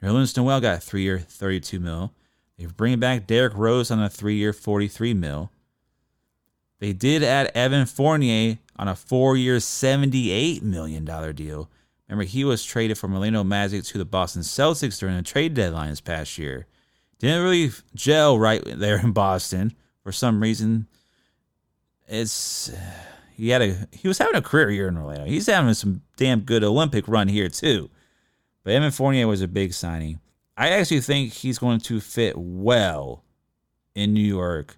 Nerlens 0.00 0.36
Noel 0.36 0.60
got 0.60 0.78
a 0.78 0.80
three 0.80 1.02
year, 1.02 1.18
32 1.18 1.80
mil. 1.80 2.12
They're 2.56 2.68
bringing 2.68 3.00
back 3.00 3.26
Derrick 3.26 3.56
Rose 3.56 3.90
on 3.90 4.00
a 4.00 4.08
three 4.08 4.36
year, 4.36 4.52
43 4.52 5.14
mil. 5.14 5.50
They 6.78 6.92
did 6.92 7.24
add 7.24 7.50
Evan 7.54 7.86
Fournier 7.86 8.58
on 8.76 8.86
a 8.86 8.94
four 8.94 9.36
year, 9.36 9.58
$78 9.58 10.62
million 10.62 11.04
deal. 11.34 11.70
Remember, 12.12 12.28
he 12.28 12.44
was 12.44 12.62
traded 12.62 12.98
from 12.98 13.14
Orlando 13.14 13.42
Magic 13.42 13.84
to 13.84 13.96
the 13.96 14.04
Boston 14.04 14.42
Celtics 14.42 14.98
during 14.98 15.16
the 15.16 15.22
trade 15.22 15.54
deadline 15.54 15.88
this 15.88 16.02
past 16.02 16.36
year. 16.36 16.66
Didn't 17.18 17.42
really 17.42 17.70
gel 17.94 18.38
right 18.38 18.62
there 18.66 18.98
in 18.98 19.12
Boston 19.12 19.74
for 20.02 20.12
some 20.12 20.42
reason. 20.42 20.88
It's 22.06 22.70
he 23.32 23.48
had 23.48 23.62
a 23.62 23.88
he 23.92 24.08
was 24.08 24.18
having 24.18 24.34
a 24.34 24.42
career 24.42 24.70
year 24.70 24.88
in 24.88 24.98
Orlando. 24.98 25.24
He's 25.24 25.46
having 25.46 25.72
some 25.72 26.02
damn 26.18 26.40
good 26.40 26.62
Olympic 26.62 27.08
run 27.08 27.28
here 27.28 27.48
too. 27.48 27.88
But 28.62 28.74
Evan 28.74 28.90
Fournier 28.90 29.26
was 29.26 29.40
a 29.40 29.48
big 29.48 29.72
signing. 29.72 30.20
I 30.54 30.68
actually 30.68 31.00
think 31.00 31.32
he's 31.32 31.58
going 31.58 31.80
to 31.80 31.98
fit 31.98 32.36
well 32.36 33.24
in 33.94 34.12
New 34.12 34.20
York, 34.20 34.76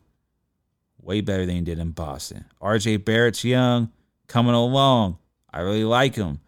way 1.02 1.20
better 1.20 1.46
than 1.46 1.56
he 1.56 1.62
did 1.62 1.80
in 1.80 1.90
Boston. 1.90 2.44
RJ 2.62 3.04
Barrett's 3.04 3.42
young, 3.44 3.90
coming 4.28 4.54
along. 4.54 5.18
I 5.52 5.62
really 5.62 5.82
like 5.82 6.14
him. 6.14 6.38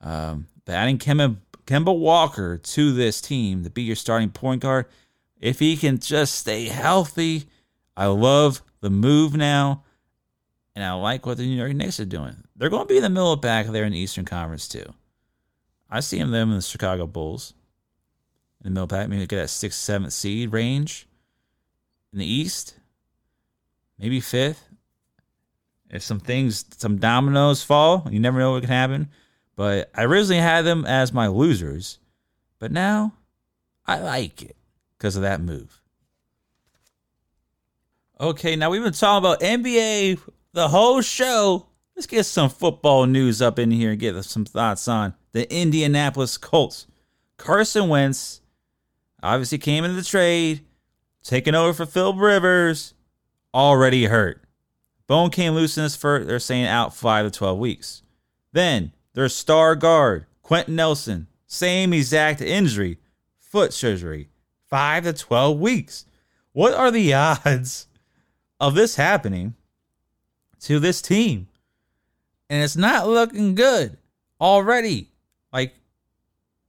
Um, 0.00 0.46
but 0.64 0.74
adding 0.74 0.98
Kemba, 0.98 1.36
Kemba 1.66 1.96
Walker 1.96 2.56
to 2.56 2.92
this 2.92 3.20
team 3.20 3.64
to 3.64 3.70
be 3.70 3.82
your 3.82 3.96
starting 3.96 4.30
point 4.30 4.62
guard, 4.62 4.86
if 5.40 5.58
he 5.58 5.76
can 5.76 5.98
just 5.98 6.34
stay 6.34 6.66
healthy, 6.66 7.46
I 7.96 8.06
love 8.06 8.62
the 8.80 8.90
move 8.90 9.34
now. 9.34 9.84
And 10.74 10.84
I 10.84 10.92
like 10.92 11.26
what 11.26 11.36
the 11.36 11.44
New 11.44 11.56
York 11.56 11.74
Knicks 11.74 12.00
are 12.00 12.04
doing. 12.04 12.44
They're 12.56 12.70
going 12.70 12.86
to 12.86 12.88
be 12.88 12.96
in 12.96 13.02
the 13.02 13.10
middle 13.10 13.32
of 13.32 13.40
back 13.40 13.66
there 13.66 13.84
in 13.84 13.92
the 13.92 13.98
Eastern 13.98 14.24
Conference, 14.24 14.68
too. 14.68 14.94
I 15.90 16.00
see 16.00 16.18
them 16.18 16.32
in 16.34 16.50
the 16.50 16.62
Chicago 16.62 17.06
Bulls. 17.06 17.54
In 18.60 18.64
the 18.64 18.70
middle 18.70 18.86
pack, 18.86 19.08
maybe 19.08 19.26
get 19.26 19.36
that 19.36 19.50
sixth, 19.50 19.80
seventh 19.80 20.12
seed 20.12 20.52
range. 20.52 21.08
In 22.12 22.20
the 22.20 22.26
East, 22.26 22.76
maybe 23.98 24.20
fifth. 24.20 24.68
If 25.90 26.02
some 26.02 26.20
things, 26.20 26.64
some 26.76 26.98
dominoes 26.98 27.62
fall, 27.62 28.06
you 28.10 28.20
never 28.20 28.38
know 28.38 28.52
what 28.52 28.62
can 28.62 28.70
happen. 28.70 29.10
But 29.60 29.90
I 29.94 30.04
originally 30.04 30.40
had 30.40 30.62
them 30.62 30.86
as 30.86 31.12
my 31.12 31.26
losers, 31.26 31.98
but 32.58 32.72
now 32.72 33.12
I 33.86 33.98
like 33.98 34.40
it 34.40 34.56
because 34.96 35.16
of 35.16 35.22
that 35.22 35.42
move. 35.42 35.82
Okay, 38.18 38.56
now 38.56 38.70
we've 38.70 38.82
been 38.82 38.94
talking 38.94 39.18
about 39.18 39.40
NBA 39.40 40.18
the 40.54 40.68
whole 40.68 41.02
show. 41.02 41.66
Let's 41.94 42.06
get 42.06 42.24
some 42.24 42.48
football 42.48 43.04
news 43.04 43.42
up 43.42 43.58
in 43.58 43.70
here 43.70 43.90
and 43.90 44.00
get 44.00 44.24
some 44.24 44.46
thoughts 44.46 44.88
on 44.88 45.12
the 45.32 45.46
Indianapolis 45.54 46.38
Colts. 46.38 46.86
Carson 47.36 47.90
Wentz 47.90 48.40
obviously 49.22 49.58
came 49.58 49.84
into 49.84 49.96
the 49.96 50.08
trade, 50.08 50.64
taking 51.22 51.54
over 51.54 51.74
for 51.74 51.84
Phil 51.84 52.14
Rivers, 52.14 52.94
already 53.52 54.06
hurt. 54.06 54.42
Bone 55.06 55.28
came 55.28 55.52
loose 55.52 55.76
in 55.76 55.82
his 55.82 55.96
foot. 55.96 56.26
They're 56.26 56.38
saying 56.38 56.64
out 56.64 56.96
five 56.96 57.26
to 57.26 57.30
12 57.30 57.58
weeks. 57.58 58.02
Then 58.54 58.92
their 59.20 59.28
star 59.28 59.76
guard, 59.76 60.24
Quenton 60.42 60.76
Nelson, 60.76 61.26
same 61.46 61.92
exact 61.92 62.40
injury, 62.40 62.96
foot 63.38 63.74
surgery, 63.74 64.30
5 64.68 65.04
to 65.04 65.12
12 65.12 65.60
weeks. 65.60 66.06
What 66.52 66.72
are 66.72 66.90
the 66.90 67.12
odds 67.44 67.86
of 68.58 68.74
this 68.74 68.96
happening 68.96 69.56
to 70.60 70.78
this 70.78 71.02
team? 71.02 71.48
And 72.48 72.64
it's 72.64 72.76
not 72.76 73.08
looking 73.08 73.54
good 73.54 73.98
already. 74.40 75.10
Like, 75.52 75.74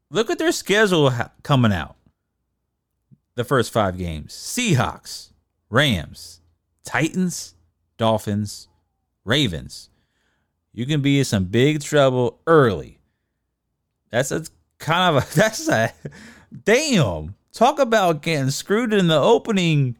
look 0.10 0.30
at 0.30 0.38
their 0.38 0.52
schedule 0.52 1.10
coming 1.44 1.72
out. 1.72 1.96
The 3.36 3.46
first 3.46 3.72
five 3.72 3.98
games 3.98 4.34
Seahawks, 4.34 5.30
Rams, 5.70 6.42
Titans, 6.84 7.56
Dolphins, 7.96 8.68
Ravens. 9.24 9.91
You 10.74 10.86
can 10.86 11.02
be 11.02 11.20
in 11.20 11.26
some 11.26 11.46
big 11.46 11.82
trouble 11.82 12.40
early. 12.48 13.00
That's 14.10 14.32
a 14.32 14.46
kind 14.80 15.16
of 15.16 15.24
a, 15.24 15.36
that's 15.36 15.68
a, 15.68 15.94
damn. 16.64 17.36
Talk 17.52 17.80
about 17.80 18.22
getting 18.22 18.50
screwed 18.50 18.94
in 18.94 19.08
the 19.08 19.20
opening 19.20 19.98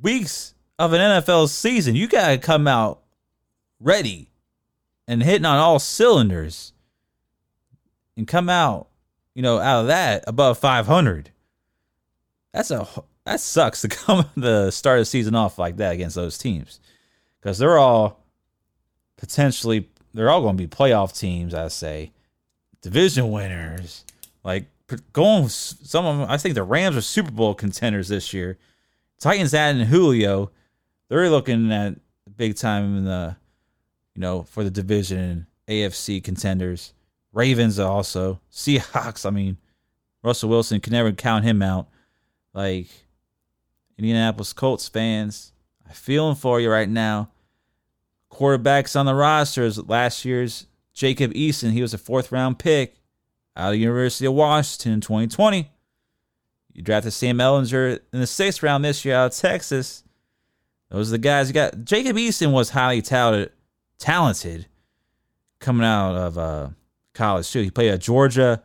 weeks 0.00 0.54
of 0.78 0.92
an 0.92 1.00
NFL 1.00 1.48
season. 1.48 1.94
You 1.94 2.08
got 2.08 2.28
to 2.28 2.38
come 2.38 2.66
out 2.66 3.02
ready 3.80 4.30
and 5.06 5.22
hitting 5.22 5.44
on 5.44 5.58
all 5.58 5.78
cylinders 5.78 6.72
and 8.16 8.26
come 8.26 8.48
out, 8.48 8.88
you 9.34 9.42
know, 9.42 9.58
out 9.58 9.82
of 9.82 9.86
that 9.88 10.24
above 10.26 10.58
500. 10.58 11.30
That's 12.52 12.70
a 12.70 12.88
that 13.24 13.40
sucks 13.40 13.82
to 13.82 13.88
come 13.88 14.24
the 14.36 14.70
start 14.70 14.98
of 14.98 15.02
the 15.02 15.06
season 15.06 15.34
off 15.34 15.58
like 15.58 15.76
that 15.76 15.92
against 15.92 16.16
those 16.16 16.38
teams 16.38 16.80
because 17.40 17.58
they're 17.58 17.78
all 17.78 18.24
potentially 19.18 19.88
they're 20.14 20.30
all 20.30 20.40
going 20.40 20.56
to 20.56 20.62
be 20.62 20.68
playoff 20.68 21.16
teams. 21.16 21.52
I 21.52 21.68
say 21.68 22.12
division 22.80 23.30
winners, 23.30 24.04
like 24.42 24.64
going 25.12 25.48
some 25.48 26.06
of 26.06 26.18
them. 26.18 26.30
I 26.30 26.38
think 26.38 26.54
the 26.54 26.62
Rams 26.62 26.96
are 26.96 27.02
Super 27.02 27.30
Bowl 27.30 27.54
contenders 27.54 28.08
this 28.08 28.32
year. 28.32 28.56
Titans 29.20 29.52
adding 29.52 29.86
Julio, 29.86 30.50
they're 31.08 31.28
looking 31.28 31.70
at 31.72 31.96
big 32.36 32.56
time 32.56 32.96
in 32.96 33.04
the 33.04 33.36
you 34.14 34.20
know 34.20 34.44
for 34.44 34.64
the 34.64 34.70
division 34.70 35.18
and 35.18 35.46
AFC 35.68 36.22
contenders. 36.22 36.94
Ravens 37.32 37.78
also 37.78 38.40
Seahawks. 38.50 39.26
I 39.26 39.30
mean, 39.30 39.58
Russell 40.22 40.48
Wilson 40.48 40.80
can 40.80 40.92
never 40.92 41.12
count 41.12 41.44
him 41.44 41.60
out. 41.62 41.88
Like 42.54 42.86
Indianapolis 43.98 44.52
Colts 44.52 44.88
fans, 44.88 45.52
I'm 45.86 45.92
feeling 45.92 46.34
for 46.34 46.60
you 46.60 46.70
right 46.70 46.88
now. 46.88 47.28
Quarterbacks 48.30 48.98
on 48.98 49.06
the 49.06 49.14
rosters 49.14 49.78
last 49.88 50.24
year's 50.24 50.66
Jacob 50.92 51.32
Eason, 51.32 51.72
he 51.72 51.82
was 51.82 51.94
a 51.94 51.98
fourth 51.98 52.32
round 52.32 52.58
pick 52.58 52.96
out 53.56 53.68
of 53.68 53.72
the 53.72 53.78
University 53.78 54.26
of 54.26 54.34
Washington 54.34 54.94
in 54.94 55.00
2020. 55.00 55.70
You 56.72 56.82
drafted 56.82 57.12
Sam 57.12 57.38
Ehlinger 57.38 58.00
in 58.12 58.20
the 58.20 58.26
sixth 58.26 58.62
round 58.62 58.84
this 58.84 59.04
year 59.04 59.14
out 59.14 59.32
of 59.32 59.38
Texas. 59.38 60.04
Those 60.90 61.08
are 61.08 61.12
the 61.12 61.18
guys 61.18 61.48
you 61.48 61.54
got. 61.54 61.84
Jacob 61.84 62.16
Eason 62.16 62.52
was 62.52 62.70
highly 62.70 63.02
touted, 63.02 63.50
talented 63.98 64.66
coming 65.58 65.84
out 65.84 66.14
of 66.14 66.38
uh, 66.38 66.68
college 67.14 67.50
too. 67.50 67.62
He 67.62 67.70
played 67.70 67.90
at 67.90 68.00
Georgia, 68.00 68.62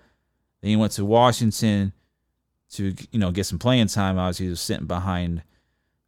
then 0.62 0.70
he 0.70 0.76
went 0.76 0.94
to 0.94 1.06
Washington 1.06 1.94
to 2.72 2.96
you 3.12 3.20
know 3.20 3.32
get 3.32 3.46
some 3.46 3.60
playing 3.60 3.88
time. 3.88 4.18
Obviously, 4.18 4.46
he 4.46 4.50
was 4.52 4.62
sitting 4.62 4.88
behind 4.88 5.44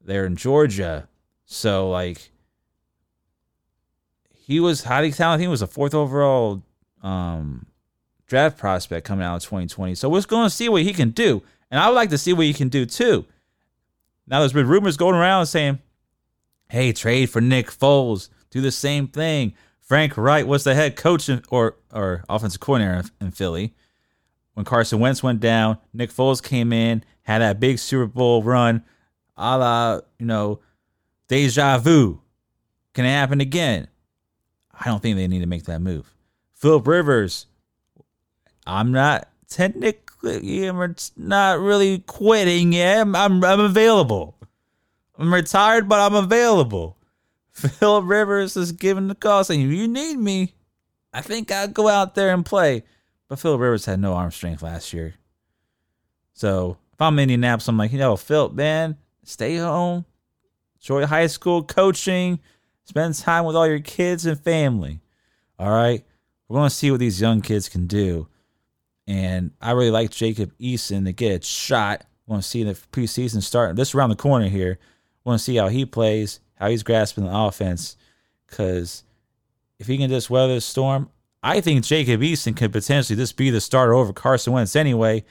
there 0.01 0.25
in 0.25 0.35
Georgia, 0.35 1.07
so 1.45 1.89
like 1.89 2.31
he 4.45 4.59
was 4.59 4.83
highly 4.83 5.11
talented. 5.11 5.41
He 5.41 5.47
was 5.47 5.63
a 5.63 5.67
fourth 5.67 5.95
overall 5.95 6.61
um, 7.01 7.65
draft 8.27 8.59
prospect 8.59 9.07
coming 9.07 9.25
out 9.25 9.37
of 9.37 9.41
2020. 9.41 9.95
So 9.95 10.07
we're 10.07 10.21
going 10.21 10.45
to 10.45 10.53
see 10.53 10.69
what 10.69 10.83
he 10.83 10.93
can 10.93 11.09
do, 11.09 11.41
and 11.71 11.79
I 11.79 11.89
would 11.89 11.95
like 11.95 12.11
to 12.11 12.17
see 12.19 12.31
what 12.31 12.45
he 12.45 12.53
can 12.53 12.69
do 12.69 12.85
too. 12.85 13.25
Now 14.27 14.41
there's 14.41 14.53
been 14.53 14.67
rumors 14.67 14.97
going 14.97 15.15
around 15.15 15.47
saying, 15.47 15.79
"Hey, 16.69 16.93
trade 16.93 17.31
for 17.31 17.41
Nick 17.41 17.71
Foles, 17.71 18.29
do 18.51 18.61
the 18.61 18.71
same 18.71 19.07
thing." 19.07 19.55
Frank 19.81 20.15
Reich 20.15 20.45
was 20.45 20.63
the 20.63 20.75
head 20.75 20.95
coach 20.95 21.27
or 21.49 21.77
or 21.91 22.23
offensive 22.29 22.61
coordinator 22.61 23.09
in 23.19 23.31
Philly 23.31 23.73
when 24.53 24.63
Carson 24.63 24.99
Wentz 24.99 25.23
went 25.23 25.39
down. 25.39 25.79
Nick 25.91 26.11
Foles 26.11 26.41
came 26.41 26.71
in, 26.71 27.03
had 27.23 27.39
that 27.39 27.59
big 27.59 27.79
Super 27.79 28.05
Bowl 28.05 28.43
run, 28.43 28.83
a 29.35 29.57
la 29.57 30.01
you 30.19 30.27
know, 30.27 30.59
deja 31.29 31.79
vu. 31.79 32.21
Can 32.93 33.05
it 33.05 33.09
happen 33.09 33.41
again? 33.41 33.87
I 34.79 34.85
don't 34.85 35.01
think 35.01 35.17
they 35.17 35.27
need 35.27 35.39
to 35.39 35.45
make 35.45 35.65
that 35.65 35.81
move. 35.81 36.13
Philip 36.53 36.87
Rivers, 36.87 37.47
I'm 38.65 38.91
not 38.91 39.27
technically, 39.47 40.67
I'm 40.67 40.95
not 41.15 41.59
really 41.59 41.99
quitting 41.99 42.73
yet. 42.73 43.01
I'm, 43.01 43.15
I'm, 43.15 43.43
I'm 43.43 43.59
available. 43.59 44.37
I'm 45.17 45.33
retired, 45.33 45.87
but 45.87 45.99
I'm 45.99 46.15
available. 46.15 46.97
Philip 47.51 48.05
Rivers 48.05 48.57
is 48.57 48.73
giving 48.73 49.07
the 49.07 49.15
call 49.15 49.43
saying, 49.43 49.61
you 49.61 49.87
need 49.87 50.17
me, 50.17 50.53
I 51.13 51.21
think 51.21 51.51
I'll 51.51 51.69
go 51.69 51.87
out 51.87 52.15
there 52.15 52.33
and 52.33 52.45
play. 52.45 52.83
But 53.29 53.39
Philip 53.39 53.61
Rivers 53.61 53.85
had 53.85 53.99
no 53.99 54.13
arm 54.13 54.31
strength 54.31 54.61
last 54.61 54.91
year. 54.91 55.15
So 56.33 56.77
if 56.91 57.01
I'm 57.01 57.17
in 57.17 57.23
Indianapolis, 57.23 57.67
I'm 57.69 57.77
like, 57.77 57.93
you 57.93 57.97
know, 57.97 58.17
Philip, 58.17 58.53
man, 58.53 58.97
stay 59.23 59.55
home, 59.55 60.05
enjoy 60.75 61.05
high 61.05 61.27
school 61.27 61.63
coaching, 61.63 62.39
spend 62.85 63.15
time 63.15 63.45
with 63.45 63.55
all 63.55 63.67
your 63.67 63.79
kids 63.79 64.25
and 64.25 64.39
family. 64.39 65.01
All 65.59 65.69
right. 65.69 66.03
We're 66.47 66.57
going 66.57 66.69
to 66.69 66.75
see 66.75 66.91
what 66.91 66.99
these 66.99 67.19
young 67.19 67.41
kids 67.41 67.69
can 67.69 67.87
do. 67.87 68.27
And 69.07 69.51
I 69.61 69.71
really 69.71 69.91
like 69.91 70.11
Jacob 70.11 70.51
Eason 70.59 71.05
to 71.05 71.11
get 71.11 71.41
a 71.41 71.45
shot. 71.45 72.01
I 72.01 72.31
want 72.31 72.43
to 72.43 72.49
see 72.49 72.63
the 72.63 72.73
preseason 72.73 73.41
start. 73.41 73.75
This 73.75 73.93
around 73.93 74.09
the 74.09 74.15
corner 74.15 74.47
here. 74.47 74.79
I 74.79 75.29
want 75.29 75.39
to 75.39 75.43
see 75.43 75.55
how 75.55 75.67
he 75.67 75.85
plays 75.85 76.39
how 76.55 76.69
he's 76.69 76.83
grasping 76.83 77.25
the 77.25 77.35
offense. 77.35 77.97
Because 78.47 79.03
if 79.79 79.87
he 79.87 79.97
can 79.97 80.09
just 80.09 80.29
weather 80.29 80.55
the 80.55 80.61
storm, 80.61 81.09
I 81.43 81.61
think 81.61 81.83
Jacob 81.83 82.21
Eason 82.21 82.55
could 82.55 82.71
potentially 82.71 83.17
just 83.17 83.37
be 83.37 83.49
the 83.49 83.61
starter 83.61 83.93
over 83.93 84.13
Carson 84.13 84.53
Wentz 84.53 84.75
anyway. 84.75 85.23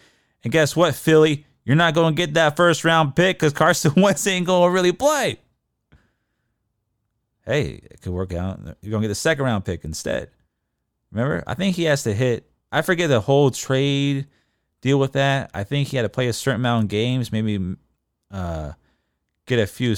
And 0.45 0.53
guess 0.53 0.77
what, 0.77 0.95
Philly? 0.95 1.47
You're 1.65 1.77
not 1.77 1.95
going 1.95 2.15
to 2.15 2.17
get 2.17 2.35
that 2.35 2.57
first 2.57 2.85
round 2.85 3.17
pick 3.17 3.39
because 3.39 3.53
Carson 3.53 3.95
Wentz 3.97 4.27
ain't 4.27 4.47
going 4.47 4.69
to 4.69 4.75
really 4.75 4.93
play. 4.93 5.41
Hey, 7.47 7.81
it 7.91 8.01
could 8.01 8.13
work 8.13 8.33
out. 8.33 8.61
You're 8.81 8.99
to 8.99 9.05
get 9.05 9.09
the 9.09 9.15
second 9.15 9.45
round 9.45 9.65
pick 9.65 9.85
instead. 9.85 10.31
Remember? 11.11 11.45
I 11.47 11.55
think 11.55 11.77
he 11.77 11.85
has 11.85 12.03
to 12.05 12.15
hit, 12.15 12.51
I 12.73 12.83
forget 12.83 13.09
the 13.09 13.21
whole 13.21 13.51
trade 13.51 14.27
deal 14.81 14.99
with 14.99 15.13
that. 15.13 15.51
I 15.55 15.65
think 15.65 15.89
he 15.89 15.97
had 15.97 16.03
to 16.03 16.09
play 16.09 16.29
a 16.29 16.33
certain 16.33 16.61
amount 16.61 16.85
of 16.85 16.89
games, 16.89 17.31
maybe 17.31 17.77
uh, 18.31 18.73
get 19.47 19.59
a 19.59 19.67
few 19.67 19.95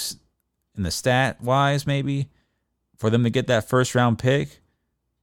in 0.76 0.82
the 0.82 0.90
stat 0.90 1.40
wise, 1.40 1.86
maybe 1.86 2.28
for 2.96 3.10
them 3.10 3.24
to 3.24 3.30
get 3.30 3.46
that 3.46 3.68
first 3.68 3.94
round 3.94 4.18
pick. 4.18 4.60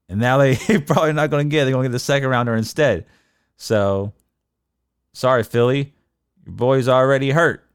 And 0.09 0.19
now 0.19 0.37
they 0.37 0.55
probably 0.85 1.13
not 1.13 1.29
going 1.29 1.49
to 1.49 1.51
get. 1.51 1.65
They're 1.65 1.73
going 1.73 1.83
to 1.83 1.89
get 1.89 1.93
the 1.93 1.99
second 1.99 2.29
rounder 2.29 2.55
instead. 2.55 3.05
So, 3.57 4.13
sorry, 5.13 5.43
Philly, 5.43 5.93
your 6.45 6.55
boy's 6.55 6.87
already 6.87 7.31
hurt. 7.31 7.65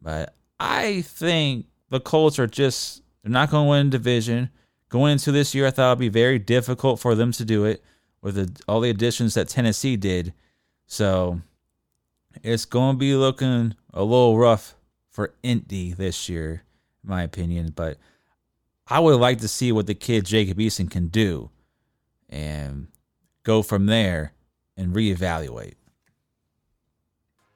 But 0.00 0.34
I 0.60 1.02
think 1.02 1.66
the 1.90 2.00
Colts 2.00 2.38
are 2.38 2.46
just 2.46 3.02
they're 3.24 3.32
not 3.32 3.50
going 3.50 3.64
to 3.64 3.70
win 3.70 3.90
division. 3.90 4.50
Going 4.90 5.12
into 5.12 5.32
this 5.32 5.54
year, 5.54 5.66
I 5.66 5.70
thought 5.70 5.92
it'd 5.92 5.98
be 5.98 6.10
very 6.10 6.38
difficult 6.38 7.00
for 7.00 7.14
them 7.14 7.32
to 7.32 7.44
do 7.44 7.64
it 7.64 7.82
with 8.20 8.34
the, 8.34 8.62
all 8.68 8.80
the 8.80 8.90
additions 8.90 9.32
that 9.32 9.48
Tennessee 9.48 9.96
did. 9.96 10.34
So 10.86 11.40
it's 12.42 12.66
going 12.66 12.96
to 12.96 12.98
be 12.98 13.14
looking 13.14 13.74
a 13.94 14.02
little 14.02 14.36
rough 14.36 14.74
for 15.08 15.32
Indy 15.42 15.94
this 15.94 16.28
year 16.28 16.64
in 17.02 17.10
my 17.10 17.22
opinion. 17.22 17.72
But 17.74 17.96
I 18.86 19.00
would 19.00 19.18
like 19.18 19.38
to 19.38 19.48
see 19.48 19.72
what 19.72 19.86
the 19.86 19.94
kid 19.94 20.26
Jacob 20.26 20.58
Eason 20.58 20.90
can 20.90 21.08
do 21.08 21.48
and 22.28 22.88
go 23.42 23.62
from 23.62 23.86
there 23.86 24.34
and 24.76 24.94
reevaluate. 24.94 25.76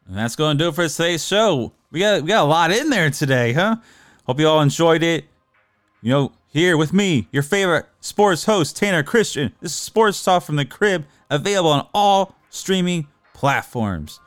And 0.07 0.17
that's 0.17 0.37
going 0.37 0.57
to 0.57 0.65
do 0.65 0.69
it 0.69 0.75
for 0.75 0.89
today's 0.89 1.27
show. 1.27 1.75
We 1.91 2.01
got 2.01 2.23
we 2.23 2.29
got 2.29 2.45
a 2.45 2.49
lot 2.49 2.71
in 2.71 2.89
there 2.89 3.11
today, 3.11 3.53
huh? 3.53 3.77
Hope 4.25 4.41
you 4.41 4.49
all 4.49 4.63
enjoyed 4.63 5.03
it. 5.03 5.27
You 6.01 6.11
know, 6.11 6.33
here 6.49 6.77
with 6.77 6.93
me, 6.93 7.27
your 7.33 7.43
favorite 7.43 7.87
sports 8.01 8.45
host, 8.45 8.77
Tanner 8.77 9.03
Christian. 9.03 9.53
This 9.61 9.73
is 9.73 9.79
Sports 9.79 10.23
Talk 10.23 10.45
from 10.45 10.55
the 10.57 10.65
Crib, 10.65 11.05
available 11.29 11.71
on 11.71 11.89
all 11.93 12.37
streaming 12.51 13.09
platforms. 13.35 14.21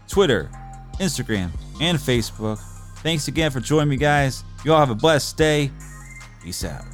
Twitter, 0.08 0.50
Instagram, 1.00 1.50
and 1.80 1.98
Facebook. 1.98 2.60
Thanks 3.02 3.28
again 3.28 3.52
for 3.52 3.60
joining 3.60 3.90
me, 3.90 3.98
guys. 3.98 4.44
You 4.64 4.74
all 4.74 4.80
have 4.80 4.92
a 4.92 4.96
blessed 4.96 5.38
day. 5.38 5.72
Peace 6.44 6.64
out. 6.64 6.86